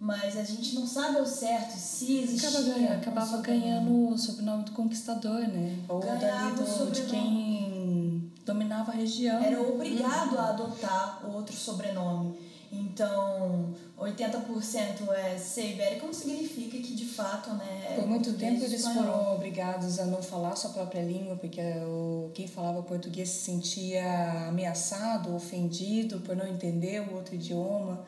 mas 0.00 0.36
a 0.36 0.42
gente 0.42 0.74
não 0.74 0.86
sabe 0.86 1.18
ao 1.18 1.24
certo 1.24 1.78
se 1.78 2.18
existia. 2.18 2.48
Acaba 2.48 2.64
ganha, 2.64 2.96
acabava 2.96 3.36
ganhando 3.38 4.12
o 4.12 4.18
sobrenome 4.18 4.64
do 4.64 4.72
conquistador, 4.72 5.40
né? 5.40 5.78
Ou 5.88 6.00
Ganhava 6.00 6.62
do, 6.62 6.90
de 6.90 7.02
quem 7.02 8.30
dominava 8.44 8.92
a 8.92 8.94
região. 8.94 9.42
Era 9.42 9.62
obrigado 9.62 10.36
a 10.38 10.50
adotar 10.50 11.22
outro 11.32 11.56
sobrenome. 11.56 12.34
Então, 12.80 13.74
80% 13.98 15.08
é 15.12 15.38
ser 15.38 15.72
ibérico 15.72 16.06
não 16.06 16.12
significa 16.12 16.76
que 16.78 16.94
de 16.94 17.06
fato, 17.06 17.50
né? 17.50 17.86
É 17.90 17.94
Por 17.94 18.06
muito 18.06 18.32
tempo 18.34 18.64
eles 18.64 18.82
foram 18.82 19.34
obrigados 19.34 19.98
a 19.98 20.04
não 20.04 20.22
falar 20.22 20.56
sua 20.56 20.70
própria 20.70 21.02
língua, 21.02 21.36
porque 21.36 21.60
o, 21.86 22.30
quem 22.34 22.48
falava 22.48 22.82
português 22.82 23.28
se 23.28 23.52
sentia 23.52 24.48
ameaçado, 24.48 25.34
ofendido 25.34 26.20
por 26.20 26.34
não 26.36 26.46
entender 26.46 27.00
o 27.08 27.14
outro 27.14 27.34
idioma. 27.34 28.04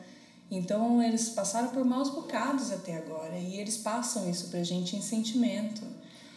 Então 0.49 1.01
eles 1.01 1.29
passaram 1.29 1.69
por 1.69 1.83
maus 1.83 2.09
bocados 2.09 2.71
até 2.71 2.97
agora 2.97 3.37
e 3.37 3.59
eles 3.59 3.77
passam 3.77 4.29
isso 4.29 4.49
pra 4.49 4.63
gente 4.63 4.95
em 4.95 5.01
sentimento. 5.01 5.83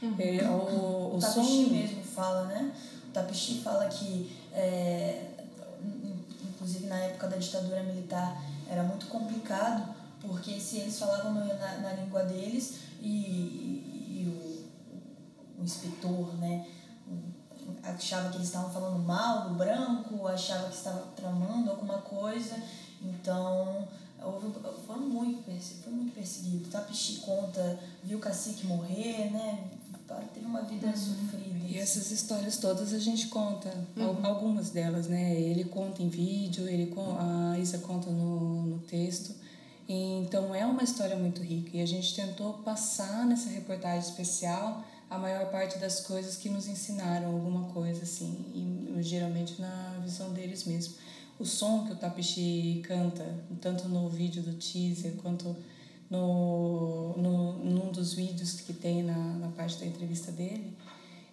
Uhum. 0.03 0.17
É, 0.19 0.49
o, 0.49 1.15
o, 1.15 1.17
o 1.17 1.21
som 1.21 1.43
mesmo 1.43 2.03
fala, 2.03 2.47
né? 2.47 2.73
O 3.09 3.13
Tapixi 3.13 3.61
fala 3.63 3.87
que, 3.87 4.31
é, 4.53 5.30
inclusive 6.71 6.87
na 6.87 6.99
época 6.99 7.29
da 7.29 7.37
ditadura 7.37 7.83
militar, 7.83 8.41
era 8.69 8.83
muito 8.83 9.07
complicado 9.07 9.95
porque 10.21 10.61
se 10.61 10.79
eles 10.79 10.99
falavam 10.99 11.33
na, 11.33 11.79
na 11.79 11.93
língua 11.95 12.25
deles 12.25 12.81
e, 13.01 13.09
e, 13.09 14.23
e 14.23 14.67
o, 15.57 15.61
o 15.61 15.65
inspetor, 15.65 16.35
né? 16.37 16.67
achava 17.83 18.29
que 18.29 18.37
eles 18.37 18.49
estavam 18.49 18.71
falando 18.71 18.99
mal 19.01 19.49
do 19.49 19.55
branco, 19.55 20.27
achava 20.29 20.69
que 20.69 20.77
estava 20.77 21.01
tramando 21.17 21.71
alguma 21.71 21.99
coisa 21.99 22.57
então, 23.03 23.89
houve, 24.23 24.53
foram 24.87 25.01
muito, 25.01 25.43
foi 25.83 25.93
muito 25.93 26.15
perseguido. 26.15 26.69
Tapichi 26.69 27.21
conta, 27.21 27.79
viu 28.05 28.19
o 28.19 28.21
cacique 28.21 28.67
morrer, 28.67 29.31
né? 29.31 29.71
Teve 30.35 30.47
uma 30.47 30.63
vida 30.63 30.89
uhum. 30.89 30.97
sofrida. 30.97 31.67
E 31.69 31.79
essas 31.79 32.11
histórias 32.11 32.57
todas 32.57 32.93
a 32.93 32.99
gente 32.99 33.29
conta, 33.29 33.73
uhum. 33.97 34.25
algumas 34.25 34.71
delas, 34.71 35.07
né? 35.07 35.41
Ele 35.41 35.65
conta 35.65 36.03
em 36.03 36.09
vídeo, 36.09 36.69
ele, 36.69 36.93
a 37.19 37.59
Isa 37.59 37.79
conta 37.79 38.11
no, 38.11 38.63
no 38.67 38.79
texto. 38.81 39.35
Então 39.89 40.55
é 40.55 40.65
uma 40.65 40.85
história 40.85 41.17
muito 41.17 41.43
rica 41.43 41.77
e 41.77 41.81
a 41.81 41.87
gente 41.87 42.15
tentou 42.15 42.55
passar 42.55 43.27
nessa 43.27 43.49
reportagem 43.49 43.99
especial 43.99 44.85
a 45.09 45.19
maior 45.19 45.51
parte 45.51 45.79
das 45.79 46.01
coisas 46.01 46.37
que 46.37 46.49
nos 46.49 46.69
ensinaram 46.69 47.27
alguma 47.33 47.65
coisa 47.73 48.05
assim, 48.05 48.45
e 48.55 49.03
geralmente 49.03 49.61
na 49.61 49.99
visão 50.05 50.33
deles 50.33 50.65
mesmo 50.65 50.95
o 51.41 51.45
som 51.45 51.87
que 51.87 51.93
o 51.95 51.97
Tapichi 51.97 52.83
canta, 52.87 53.25
tanto 53.63 53.89
no 53.89 54.09
vídeo 54.11 54.43
do 54.43 54.53
teaser 54.53 55.15
quanto 55.23 55.57
no, 56.11 57.17
no, 57.17 57.53
num 57.65 57.93
dos 57.93 58.13
vídeos 58.13 58.61
que 58.61 58.73
tem 58.73 59.03
na, 59.03 59.17
na 59.17 59.49
parte 59.49 59.79
da 59.79 59.87
entrevista 59.87 60.33
dele, 60.33 60.77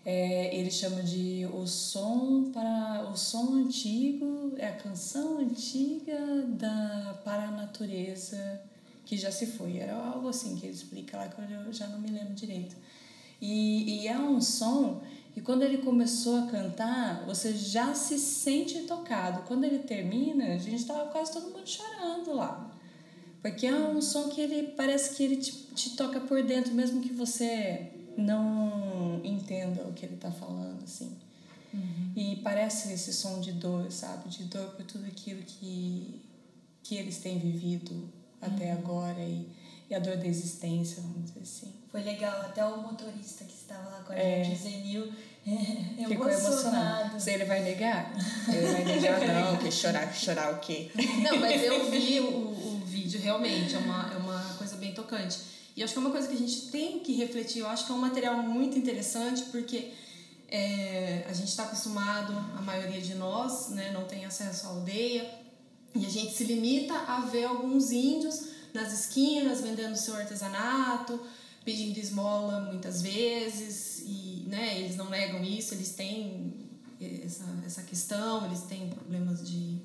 é, 0.05 0.55
ele 0.55 0.71
chama 0.71 1.03
de 1.03 1.45
o 1.51 1.67
som 1.67 2.51
para 2.53 3.09
o 3.11 3.17
som 3.17 3.55
antigo, 3.55 4.53
é 4.57 4.67
a 4.67 4.75
canção 4.75 5.39
antiga 5.39 6.17
da 6.47 7.19
para 7.25 7.49
a 7.49 7.51
natureza 7.51 8.61
que 9.05 9.17
já 9.17 9.31
se 9.31 9.47
foi. 9.47 9.77
Era 9.79 9.95
algo 9.95 10.29
assim 10.29 10.55
que 10.55 10.65
ele 10.65 10.75
explica 10.75 11.17
lá 11.17 11.27
que 11.27 11.41
eu 11.41 11.73
já 11.73 11.87
não 11.87 11.99
me 11.99 12.09
lembro 12.09 12.33
direito. 12.33 12.75
E, 13.41 14.01
e 14.01 14.07
é 14.07 14.17
um 14.17 14.39
som 14.39 15.01
e 15.37 15.41
quando 15.41 15.61
ele 15.61 15.77
começou 15.77 16.35
a 16.39 16.47
cantar, 16.47 17.23
você 17.27 17.53
já 17.53 17.93
se 17.93 18.17
sente 18.17 18.79
tocado. 18.87 19.43
Quando 19.43 19.65
ele 19.65 19.77
termina, 19.77 20.45
a 20.45 20.57
gente 20.57 20.77
estava 20.77 21.11
quase 21.11 21.31
todo 21.31 21.51
mundo 21.51 21.69
chorando 21.69 22.33
lá. 22.33 22.75
Porque 23.41 23.67
é 23.67 23.73
um 23.73 24.01
som 24.01 24.29
que 24.29 24.41
ele 24.41 24.69
parece 24.69 25.15
que 25.15 25.23
ele 25.23 25.37
te, 25.37 25.51
te 25.51 25.95
toca 25.95 26.19
por 26.19 26.43
dentro, 26.43 26.73
mesmo 26.73 27.01
que 27.01 27.13
você 27.13 27.91
não 28.17 29.21
entenda 29.23 29.83
o 29.83 29.93
que 29.93 30.05
ele 30.05 30.15
está 30.15 30.31
falando, 30.31 30.83
assim. 30.83 31.15
Uhum. 31.73 32.11
E 32.15 32.35
parece 32.37 32.91
esse 32.91 33.13
som 33.13 33.39
de 33.39 33.51
dor, 33.51 33.91
sabe? 33.91 34.29
De 34.29 34.43
dor 34.45 34.69
por 34.71 34.85
tudo 34.85 35.05
aquilo 35.05 35.41
que, 35.43 36.21
que 36.83 36.95
eles 36.95 37.17
têm 37.17 37.37
vivido 37.37 38.09
até 38.41 38.73
uhum. 38.73 38.79
agora 38.79 39.19
e, 39.21 39.47
e 39.89 39.95
a 39.95 39.99
dor 39.99 40.17
da 40.17 40.25
existência, 40.25 41.01
vamos 41.01 41.25
dizer 41.25 41.41
assim. 41.41 41.73
Foi 41.91 42.01
legal, 42.01 42.41
até 42.41 42.65
o 42.65 42.81
motorista 42.81 43.45
que 43.45 43.53
estava 43.53 43.89
lá 43.89 43.99
com 44.01 44.13
a 44.13 44.17
é. 44.17 44.43
gente, 44.43 44.57
Zenil, 44.57 45.11
é, 45.47 46.05
Ficou 46.07 46.29
emocionado. 46.29 47.19
Se 47.19 47.31
ele 47.31 47.45
vai 47.45 47.63
negar? 47.63 48.11
Ele 48.49 48.67
vai 48.67 48.83
negar, 48.83 49.19
não, 49.21 49.57
que 49.57 49.71
chorar, 49.71 50.13
chorar 50.13 50.53
o 50.53 50.59
quê? 50.59 50.91
Não, 51.23 51.39
mas 51.39 51.63
eu 51.63 51.89
vi 51.89 52.19
o, 52.19 52.25
o 52.27 52.76
vídeo, 53.07 53.21
realmente, 53.21 53.73
é 53.73 53.79
uma, 53.79 54.11
é 54.13 54.17
uma 54.17 54.39
coisa 54.57 54.75
bem 54.75 54.93
tocante. 54.93 55.39
E 55.75 55.83
acho 55.83 55.93
que 55.93 55.99
é 55.99 56.01
uma 56.01 56.11
coisa 56.11 56.27
que 56.27 56.33
a 56.33 56.37
gente 56.37 56.67
tem 56.67 56.99
que 56.99 57.13
refletir, 57.13 57.59
eu 57.59 57.67
acho 57.67 57.85
que 57.85 57.91
é 57.91 57.95
um 57.95 57.99
material 57.99 58.35
muito 58.43 58.77
interessante, 58.77 59.43
porque 59.43 59.93
é, 60.49 61.25
a 61.29 61.33
gente 61.33 61.47
está 61.47 61.63
acostumado, 61.63 62.33
a 62.57 62.61
maioria 62.61 62.99
de 62.99 63.15
nós, 63.15 63.69
né, 63.69 63.91
não 63.91 64.03
tem 64.05 64.25
acesso 64.25 64.67
à 64.67 64.69
aldeia, 64.71 65.29
e 65.95 66.05
a 66.05 66.09
gente 66.09 66.33
se 66.33 66.43
limita 66.43 66.93
a 66.93 67.21
ver 67.21 67.45
alguns 67.45 67.91
índios 67.91 68.49
nas 68.73 68.91
esquinas 68.91 69.61
vendendo 69.61 69.95
seu 69.95 70.15
artesanato, 70.15 71.19
pedindo 71.63 71.97
esmola 71.97 72.59
muitas 72.61 73.01
vezes 73.01 74.03
e 74.05 74.45
né, 74.47 74.79
eles 74.79 74.95
não 74.95 75.09
negam 75.09 75.43
isso, 75.43 75.73
eles 75.73 75.91
têm 75.91 76.53
essa, 77.23 77.45
essa 77.65 77.83
questão, 77.83 78.45
eles 78.45 78.61
têm 78.61 78.89
problemas 78.89 79.47
de 79.47 79.77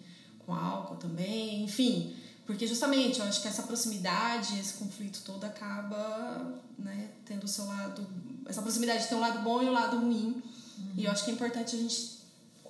com 0.44 0.54
álcool 0.54 0.96
também, 0.96 1.62
enfim, 1.64 2.14
porque 2.46 2.66
justamente 2.66 3.20
eu 3.20 3.26
acho 3.26 3.40
que 3.40 3.48
essa 3.48 3.62
proximidade, 3.62 4.58
esse 4.58 4.74
conflito 4.74 5.22
todo 5.24 5.44
acaba 5.44 6.60
né, 6.78 7.10
tendo 7.24 7.44
o 7.44 7.48
seu 7.48 7.64
lado, 7.66 8.06
essa 8.46 8.62
proximidade 8.62 9.06
tem 9.08 9.16
um 9.16 9.20
lado 9.20 9.40
bom 9.40 9.62
e 9.62 9.66
um 9.66 9.72
lado 9.72 9.98
ruim, 9.98 10.42
uhum. 10.78 10.92
e 10.96 11.04
eu 11.04 11.10
acho 11.10 11.24
que 11.24 11.30
é 11.30 11.34
importante 11.34 11.76
a 11.76 11.78
gente 11.78 12.18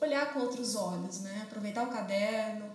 olhar 0.00 0.32
com 0.32 0.40
outros 0.40 0.74
olhos, 0.74 1.20
né, 1.20 1.40
aproveitar 1.42 1.84
o 1.84 1.90
caderno, 1.90 2.66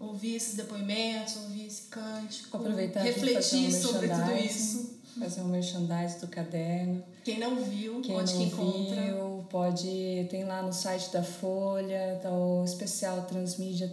ouvir 0.00 0.34
esses 0.34 0.54
depoimentos, 0.54 1.36
ouvir 1.36 1.66
esse 1.66 1.82
cântico, 1.82 2.56
aproveitar 2.56 3.02
refletir 3.02 3.72
sobre 3.72 4.08
tudo 4.08 4.32
isso 4.32 5.02
fazer 5.18 5.42
um 5.42 5.48
merchandise 5.48 6.18
do 6.20 6.28
caderno. 6.28 7.02
Quem 7.24 7.38
não 7.38 7.56
viu, 7.56 8.00
quem 8.00 8.16
onde 8.16 8.32
não 8.32 8.38
que 8.38 8.46
encontra? 8.46 9.02
Viu, 9.02 9.41
pode, 9.52 10.26
tem 10.30 10.44
lá 10.44 10.62
no 10.62 10.72
site 10.72 11.12
da 11.12 11.22
Folha, 11.22 12.18
tá 12.22 12.30
o 12.30 12.64
especial 12.64 13.22
Transmídia 13.26 13.88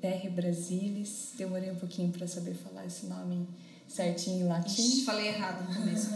Terre 0.00 0.28
Brasilis. 0.28 1.32
Demorei 1.36 1.70
um 1.70 1.76
pouquinho 1.76 2.12
para 2.12 2.28
saber 2.28 2.54
falar 2.54 2.86
esse 2.86 3.06
nome 3.06 3.48
certinho 3.88 4.44
em 4.44 4.48
latim. 4.48 4.82
Ixi, 4.82 5.04
falei 5.04 5.28
errado 5.28 5.68
no 5.68 5.74
começo. 5.74 6.10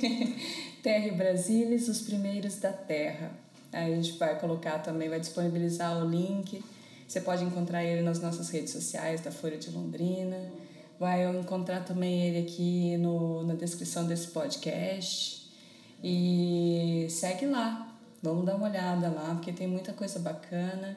Terre 0.82 1.10
Brasilis, 1.10 1.88
os 1.88 2.00
primeiros 2.00 2.56
da 2.56 2.72
Terra. 2.72 3.32
Aí 3.72 3.92
a 3.92 3.96
gente 3.96 4.16
vai 4.16 4.38
colocar 4.38 4.78
também, 4.78 5.08
vai 5.08 5.20
disponibilizar 5.20 6.02
o 6.02 6.08
link. 6.08 6.64
Você 7.06 7.20
pode 7.20 7.44
encontrar 7.44 7.84
ele 7.84 8.02
nas 8.02 8.20
nossas 8.20 8.48
redes 8.48 8.72
sociais 8.72 9.20
da 9.20 9.30
Folha 9.30 9.58
de 9.58 9.70
Londrina 9.70 10.50
vai 11.02 11.28
encontrar 11.36 11.80
também 11.80 12.28
ele 12.28 12.46
aqui 12.46 12.96
no, 12.96 13.42
na 13.42 13.54
descrição 13.54 14.06
desse 14.06 14.28
podcast. 14.28 15.50
E 16.00 17.08
segue 17.10 17.46
lá, 17.46 17.91
vamos 18.22 18.44
dar 18.44 18.56
uma 18.56 18.68
olhada 18.68 19.08
lá, 19.08 19.34
porque 19.34 19.52
tem 19.52 19.66
muita 19.66 19.92
coisa 19.92 20.18
bacana 20.18 20.96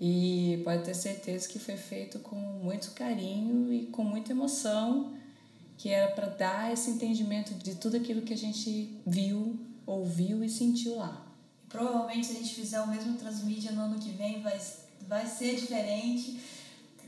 e 0.00 0.60
pode 0.64 0.84
ter 0.84 0.94
certeza 0.94 1.48
que 1.48 1.58
foi 1.58 1.76
feito 1.76 2.18
com 2.20 2.36
muito 2.36 2.92
carinho 2.92 3.72
e 3.72 3.86
com 3.86 4.04
muita 4.04 4.32
emoção, 4.32 5.14
que 5.76 5.88
era 5.88 6.12
para 6.12 6.26
dar 6.26 6.72
esse 6.72 6.90
entendimento 6.90 7.52
de 7.54 7.74
tudo 7.74 7.96
aquilo 7.96 8.22
que 8.22 8.32
a 8.32 8.38
gente 8.38 9.00
viu, 9.06 9.58
ouviu 9.84 10.44
e 10.44 10.48
sentiu 10.48 10.96
lá. 10.96 11.26
Provavelmente 11.68 12.26
se 12.26 12.32
a 12.32 12.36
gente 12.36 12.54
fizer 12.54 12.80
o 12.80 12.88
mesmo 12.88 13.16
transmídia 13.16 13.72
no 13.72 13.82
ano 13.82 13.98
que 13.98 14.10
vem 14.10 14.40
vai, 14.40 14.58
vai 15.06 15.26
ser 15.26 15.56
diferente 15.56 16.40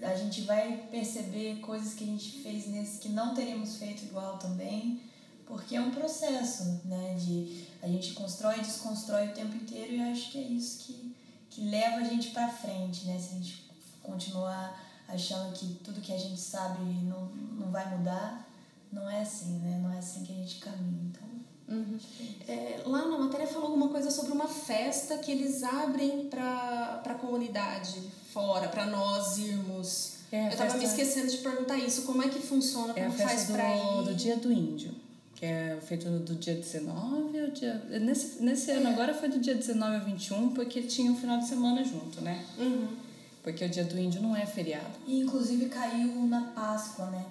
a 0.03 0.17
gente 0.17 0.43
vai 0.43 0.89
perceber 0.91 1.61
coisas 1.61 1.95
que 1.95 2.05
a 2.05 2.07
gente 2.07 2.43
fez 2.43 2.67
nesse 2.67 2.99
que 2.99 3.09
não 3.09 3.35
teríamos 3.35 3.77
feito 3.77 4.03
igual 4.05 4.37
também, 4.39 5.01
porque 5.47 5.77
é 5.77 5.81
um 5.81 5.91
processo, 5.91 6.81
né? 6.85 7.15
De 7.15 7.67
a 7.83 7.87
gente 7.89 8.13
constrói 8.15 8.59
e 8.59 8.63
desconstrói 8.63 9.29
o 9.29 9.33
tempo 9.33 9.55
inteiro 9.57 9.93
e 9.93 10.01
eu 10.01 10.13
acho 10.13 10.31
que 10.31 10.39
é 10.39 10.43
isso 10.43 10.85
que, 10.85 11.15
que 11.51 11.61
leva 11.63 11.97
a 11.97 12.05
gente 12.05 12.31
para 12.31 12.49
frente, 12.49 13.05
né? 13.07 13.19
Se 13.19 13.31
a 13.35 13.39
gente 13.39 13.71
continuar 14.03 14.81
achando 15.09 15.53
que 15.53 15.67
tudo 15.85 16.01
que 16.01 16.13
a 16.13 16.19
gente 16.19 16.41
sabe 16.41 16.81
não, 17.05 17.27
não 17.59 17.71
vai 17.71 17.89
mudar, 17.97 18.49
não 18.93 19.09
é 19.11 19.21
assim, 19.23 19.59
né? 19.59 19.79
Não 19.83 19.93
é 19.93 19.99
assim 19.99 20.23
que 20.25 20.33
a 20.33 20.37
gente 20.37 20.57
caminha. 20.57 21.03
Então, 21.11 21.33
Uhum. 21.69 21.99
É, 22.47 22.83
lá 22.85 23.07
na 23.09 23.17
matéria 23.17 23.47
falou 23.47 23.69
alguma 23.69 23.89
coisa 23.89 24.11
sobre 24.11 24.33
uma 24.33 24.47
festa 24.49 25.17
que 25.19 25.31
eles 25.33 25.63
abrem 25.63 26.29
para 26.29 27.01
a 27.07 27.15
comunidade 27.15 27.99
fora, 28.31 28.69
para 28.69 28.85
nós 28.87 29.39
irmos. 29.39 30.15
É, 30.31 30.47
Eu 30.47 30.49
estava 30.51 30.71
festa- 30.71 30.79
me 30.79 30.85
esquecendo 30.85 31.31
de 31.31 31.39
perguntar 31.39 31.79
isso. 31.79 32.03
Como 32.03 32.23
é 32.23 32.29
que 32.29 32.41
funciona? 32.41 32.93
É 32.95 33.03
a 33.03 33.07
Como 33.07 33.17
faz 33.17 33.31
festa 33.33 33.53
para 33.55 33.75
do, 33.75 34.03
ir? 34.03 34.05
do 34.05 34.15
Dia 34.15 34.37
do 34.37 34.53
Índio, 34.53 34.95
que 35.43 35.47
é 35.47 35.77
feito 35.81 36.09
do 36.09 36.37
dia 36.37 36.55
19 36.55 37.41
ao 37.41 37.51
dia... 37.51 37.75
Nesse, 38.01 38.41
nesse 38.41 38.71
ano 38.71 38.91
agora 38.91 39.13
foi 39.13 39.29
do 39.29 39.41
dia 39.41 39.57
19 39.57 39.97
ao 39.97 40.05
21, 40.05 40.55
porque 40.55 40.83
tinha 40.83 41.11
um 41.11 41.17
final 41.17 41.37
de 41.41 41.49
semana 41.49 41.83
junto, 41.83 42.21
né? 42.21 42.47
Uhum. 42.57 42.97
Porque 43.43 43.65
o 43.65 43.69
Dia 43.69 43.83
do 43.83 43.99
Índio 43.99 44.23
não 44.23 44.37
é 44.37 44.47
feriado. 44.47 44.87
E 45.05 45.19
inclusive 45.19 45.69
caiu 45.69 46.29
na 46.29 46.43
Páscoa, 46.53 47.07
né? 47.07 47.27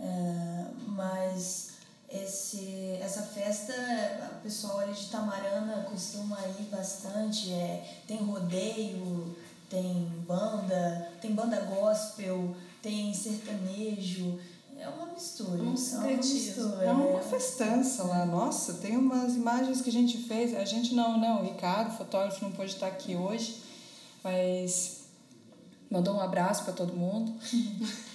É, 0.00 0.64
mas 0.86 1.72
esse, 2.10 2.96
essa 3.02 3.20
festa, 3.20 3.74
o 4.38 4.42
pessoal 4.42 4.78
ali 4.78 4.94
de 4.94 5.10
Tamarana 5.10 5.86
costuma 5.90 6.38
ir 6.58 6.70
bastante. 6.70 7.52
É, 7.52 8.00
tem 8.06 8.16
rodeio, 8.16 9.36
tem 9.68 10.10
banda, 10.26 11.12
tem 11.20 11.34
banda 11.34 11.60
gospel, 11.60 12.56
tem 12.80 13.12
sertanejo. 13.12 14.38
É 14.80 14.88
uma 14.88 15.06
mistura. 15.06 15.62
Um 15.62 15.66
é 15.66 15.68
uma 15.68 15.76
sincretismo. 15.76 16.64
mistura. 16.64 16.84
É 16.86 16.92
uma 16.92 17.20
festança 17.20 18.02
lá. 18.04 18.24
Nossa, 18.24 18.74
tem 18.74 18.96
umas 18.96 19.36
imagens 19.36 19.82
que 19.82 19.90
a 19.90 19.92
gente 19.92 20.16
fez. 20.18 20.54
A 20.56 20.64
gente 20.64 20.94
não, 20.94 21.18
não. 21.20 21.42
O 21.42 21.44
Ricardo, 21.44 21.96
fotógrafo, 21.96 22.42
não 22.42 22.52
pôde 22.52 22.72
estar 22.72 22.86
aqui 22.86 23.14
hoje, 23.14 23.62
mas 24.24 25.02
mandou 25.90 26.14
um 26.14 26.20
abraço 26.20 26.64
para 26.64 26.72
todo 26.72 26.94
mundo. 26.94 27.32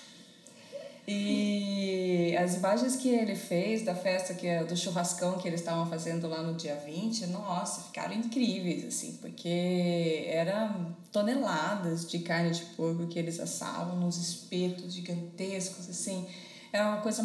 E 1.08 2.36
as 2.36 2.56
imagens 2.56 2.96
que 2.96 3.10
ele 3.10 3.36
fez 3.36 3.84
da 3.84 3.94
festa, 3.94 4.34
que 4.34 4.48
é 4.48 4.64
do 4.64 4.76
churrascão 4.76 5.38
que 5.38 5.48
eles 5.48 5.60
estavam 5.60 5.86
fazendo 5.88 6.28
lá 6.28 6.42
no 6.42 6.56
dia 6.56 6.76
20, 6.84 7.28
nossa, 7.28 7.84
ficaram 7.84 8.16
incríveis, 8.16 8.86
assim, 8.86 9.18
porque 9.22 10.26
eram 10.28 10.96
toneladas 11.12 12.10
de 12.10 12.20
carne 12.20 12.50
de 12.50 12.66
porco 12.76 13.06
que 13.06 13.20
eles 13.20 13.40
assavam 13.40 13.98
nos 13.98 14.18
espetos 14.18 14.96
gigantescos, 14.96 15.88
assim. 15.88 16.28
Era 16.76 16.88
uma 16.90 17.02
coisa 17.02 17.24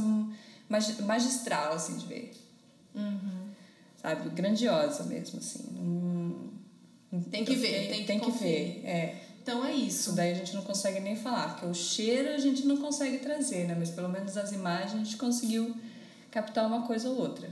magi- 0.68 1.02
magistral, 1.02 1.72
assim, 1.72 1.96
de 1.96 2.06
ver. 2.06 2.32
Sabe? 4.00 4.30
Grandiosa 4.30 5.04
mesmo, 5.04 5.38
assim. 5.38 6.50
Tem 7.30 7.44
que 7.44 7.56
ver, 7.56 7.88
tem 7.88 8.04
que 8.06 8.12
que 8.20 8.20
conferir. 8.20 8.82
ver, 8.82 8.86
é. 8.88 9.24
Então 9.42 9.64
é 9.64 9.72
Isso 9.72 9.86
isso. 10.10 10.12
daí 10.12 10.30
a 10.32 10.34
gente 10.34 10.54
não 10.54 10.62
consegue 10.62 11.00
nem 11.00 11.16
falar, 11.16 11.54
porque 11.54 11.66
o 11.66 11.74
cheiro 11.74 12.28
a 12.34 12.38
gente 12.38 12.66
não 12.66 12.76
consegue 12.76 13.18
trazer, 13.18 13.66
né? 13.66 13.74
Mas 13.78 13.90
pelo 13.90 14.08
menos 14.08 14.36
as 14.36 14.52
imagens 14.52 14.94
a 14.94 15.04
gente 15.04 15.16
conseguiu 15.16 15.74
captar 16.30 16.66
uma 16.66 16.86
coisa 16.86 17.08
ou 17.08 17.16
outra. 17.18 17.48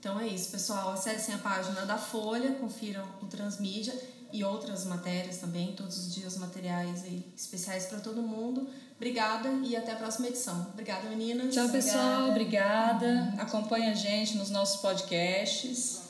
Então 0.00 0.18
é 0.18 0.26
isso, 0.26 0.50
pessoal. 0.50 0.90
Acessem 0.92 1.34
a 1.34 1.38
página 1.38 1.84
da 1.84 1.98
Folha, 1.98 2.52
confiram 2.52 3.04
o 3.20 3.26
Transmídia 3.26 3.92
e 4.34 4.42
outras 4.42 4.84
matérias 4.84 5.36
também, 5.36 5.76
todos 5.76 5.96
os 5.96 6.12
dias 6.12 6.36
materiais 6.36 7.04
aí 7.04 7.24
especiais 7.36 7.86
para 7.86 8.00
todo 8.00 8.20
mundo. 8.20 8.68
Obrigada 8.96 9.48
e 9.62 9.76
até 9.76 9.92
a 9.92 9.96
próxima 9.96 10.26
edição. 10.26 10.66
Obrigada, 10.72 11.08
meninas. 11.08 11.54
Tchau, 11.54 11.68
pessoal. 11.68 12.30
Obrigada. 12.30 13.32
Acompanha 13.38 13.92
a 13.92 13.94
gente 13.94 14.36
nos 14.36 14.50
nossos 14.50 14.80
podcasts. 14.80 16.02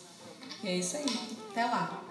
E 0.62 0.68
é 0.68 0.76
isso 0.78 0.96
aí. 0.96 1.04
Até 1.50 1.66
lá. 1.66 2.03